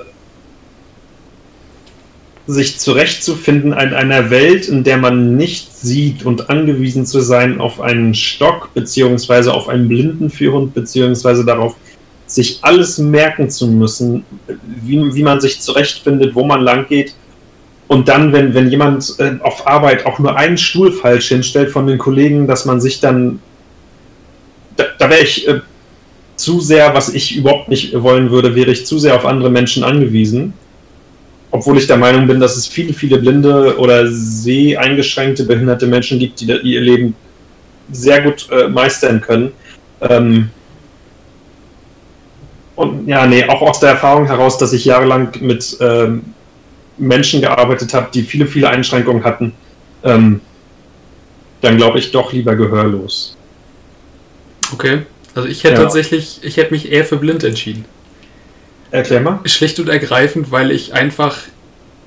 [2.49, 7.79] sich zurechtzufinden in einer Welt, in der man nicht sieht und angewiesen zu sein auf
[7.79, 11.75] einen Stock beziehungsweise auf einen Blindenführhund beziehungsweise darauf,
[12.25, 14.23] sich alles merken zu müssen,
[14.83, 17.13] wie, wie man sich zurechtfindet, wo man lang geht.
[17.87, 21.87] Und dann, wenn, wenn jemand äh, auf Arbeit auch nur einen Stuhl falsch hinstellt von
[21.87, 23.39] den Kollegen, dass man sich dann.
[24.75, 25.61] Da, da wäre ich äh,
[26.35, 29.83] zu sehr, was ich überhaupt nicht wollen würde, wäre ich zu sehr auf andere Menschen
[29.83, 30.53] angewiesen
[31.51, 36.41] obwohl ich der Meinung bin, dass es viele, viele blinde oder seheingeschränkte behinderte Menschen gibt,
[36.41, 37.15] die ihr Leben
[37.91, 39.51] sehr gut äh, meistern können.
[40.01, 40.49] Ähm
[42.75, 46.33] und ja, nee, auch aus der Erfahrung heraus, dass ich jahrelang mit ähm,
[46.97, 49.53] Menschen gearbeitet habe, die viele, viele Einschränkungen hatten,
[50.03, 50.39] ähm,
[51.61, 53.35] dann glaube ich doch lieber gehörlos.
[54.71, 55.01] Okay,
[55.35, 55.81] also ich hätte ja.
[55.81, 57.85] tatsächlich, ich hätte mich eher für blind entschieden.
[58.91, 59.39] Erklär mal.
[59.45, 61.37] Schlicht und ergreifend, weil ich einfach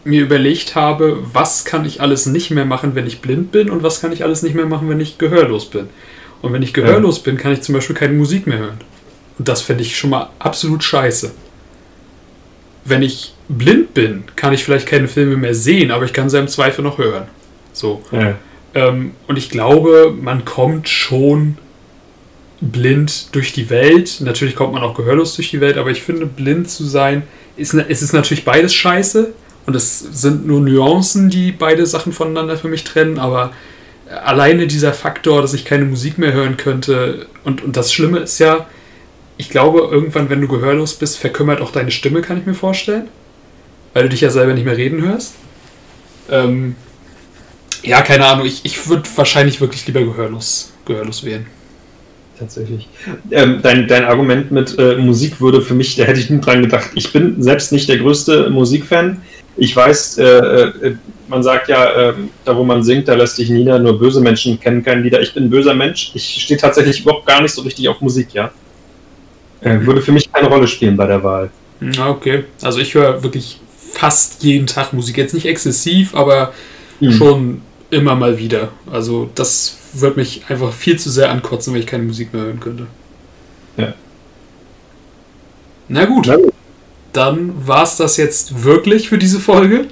[0.05, 3.83] mir überlegt habe, was kann ich alles nicht mehr machen, wenn ich blind bin und
[3.83, 5.89] was kann ich alles nicht mehr machen, wenn ich gehörlos bin.
[6.41, 7.22] Und wenn ich gehörlos ja.
[7.24, 8.80] bin, kann ich zum Beispiel keine Musik mehr hören.
[9.39, 11.33] Und das finde ich schon mal absolut scheiße.
[12.85, 16.39] Wenn ich blind bin, kann ich vielleicht keine Filme mehr sehen, aber ich kann sie
[16.39, 17.26] im Zweifel noch hören.
[17.72, 18.03] So.
[18.11, 18.35] Ja.
[18.74, 21.59] Ähm, und ich glaube, man kommt schon
[22.62, 24.20] blind durch die Welt.
[24.20, 27.24] Natürlich kommt man auch gehörlos durch die Welt, aber ich finde, blind zu sein,
[27.56, 29.32] ist, es ist natürlich beides scheiße.
[29.66, 33.52] Und es sind nur Nuancen, die beide Sachen voneinander für mich trennen, aber
[34.24, 38.40] alleine dieser Faktor, dass ich keine Musik mehr hören könnte, und, und das Schlimme ist
[38.40, 38.66] ja,
[39.36, 43.08] ich glaube, irgendwann, wenn du gehörlos bist, verkümmert auch deine Stimme, kann ich mir vorstellen.
[43.94, 45.34] Weil du dich ja selber nicht mehr reden hörst.
[46.30, 46.76] Ähm,
[47.82, 51.46] ja, keine Ahnung, ich, ich würde wahrscheinlich wirklich lieber gehörlos, gehörlos wählen
[52.43, 52.88] tatsächlich.
[53.30, 56.62] Ähm, dein, dein Argument mit äh, Musik würde für mich, da hätte ich nie dran
[56.62, 56.90] gedacht.
[56.95, 59.22] Ich bin selbst nicht der größte Musikfan.
[59.57, 60.97] Ich weiß, äh, äh,
[61.28, 62.14] man sagt ja, äh,
[62.45, 65.20] da wo man singt, da lässt sich nieder, nur böse Menschen kennen kein Lieder.
[65.20, 66.11] Ich bin ein böser Mensch.
[66.14, 68.51] Ich stehe tatsächlich überhaupt gar nicht so richtig auf Musik, ja.
[69.61, 71.51] Äh, würde für mich keine Rolle spielen bei der Wahl.
[71.80, 72.45] Na, okay.
[72.62, 73.61] Also ich höre wirklich
[73.93, 75.16] fast jeden Tag Musik.
[75.16, 76.53] Jetzt nicht exzessiv, aber
[77.01, 77.12] mhm.
[77.12, 77.61] schon
[77.93, 78.70] immer mal wieder.
[78.90, 82.59] Also das würde mich einfach viel zu sehr ankotzen, wenn ich keine Musik mehr hören
[82.59, 82.86] könnte.
[83.76, 83.95] Ja.
[85.88, 86.24] Na gut.
[86.26, 86.53] Na gut.
[87.12, 89.88] Dann war es das jetzt wirklich für diese Folge.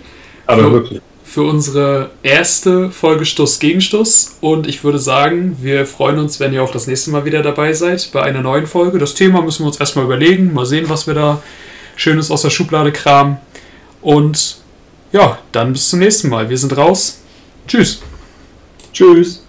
[0.47, 1.01] Aber für, wirklich.
[1.25, 4.39] Für unsere erste Folge Stuss gegen Stuss.
[4.41, 7.75] Und ich würde sagen, wir freuen uns, wenn ihr auch das nächste Mal wieder dabei
[7.75, 8.99] seid bei einer neuen Folge.
[8.99, 10.55] Das Thema müssen wir uns erstmal überlegen.
[10.55, 11.43] Mal sehen, was wir da
[11.97, 13.37] Schönes aus der Schublade kramen.
[14.01, 14.57] Und
[15.13, 16.49] ja, dann bis zum nächsten Mal.
[16.49, 17.20] Wir sind raus.
[17.71, 18.01] Tschüss.
[18.93, 19.40] Tschüss.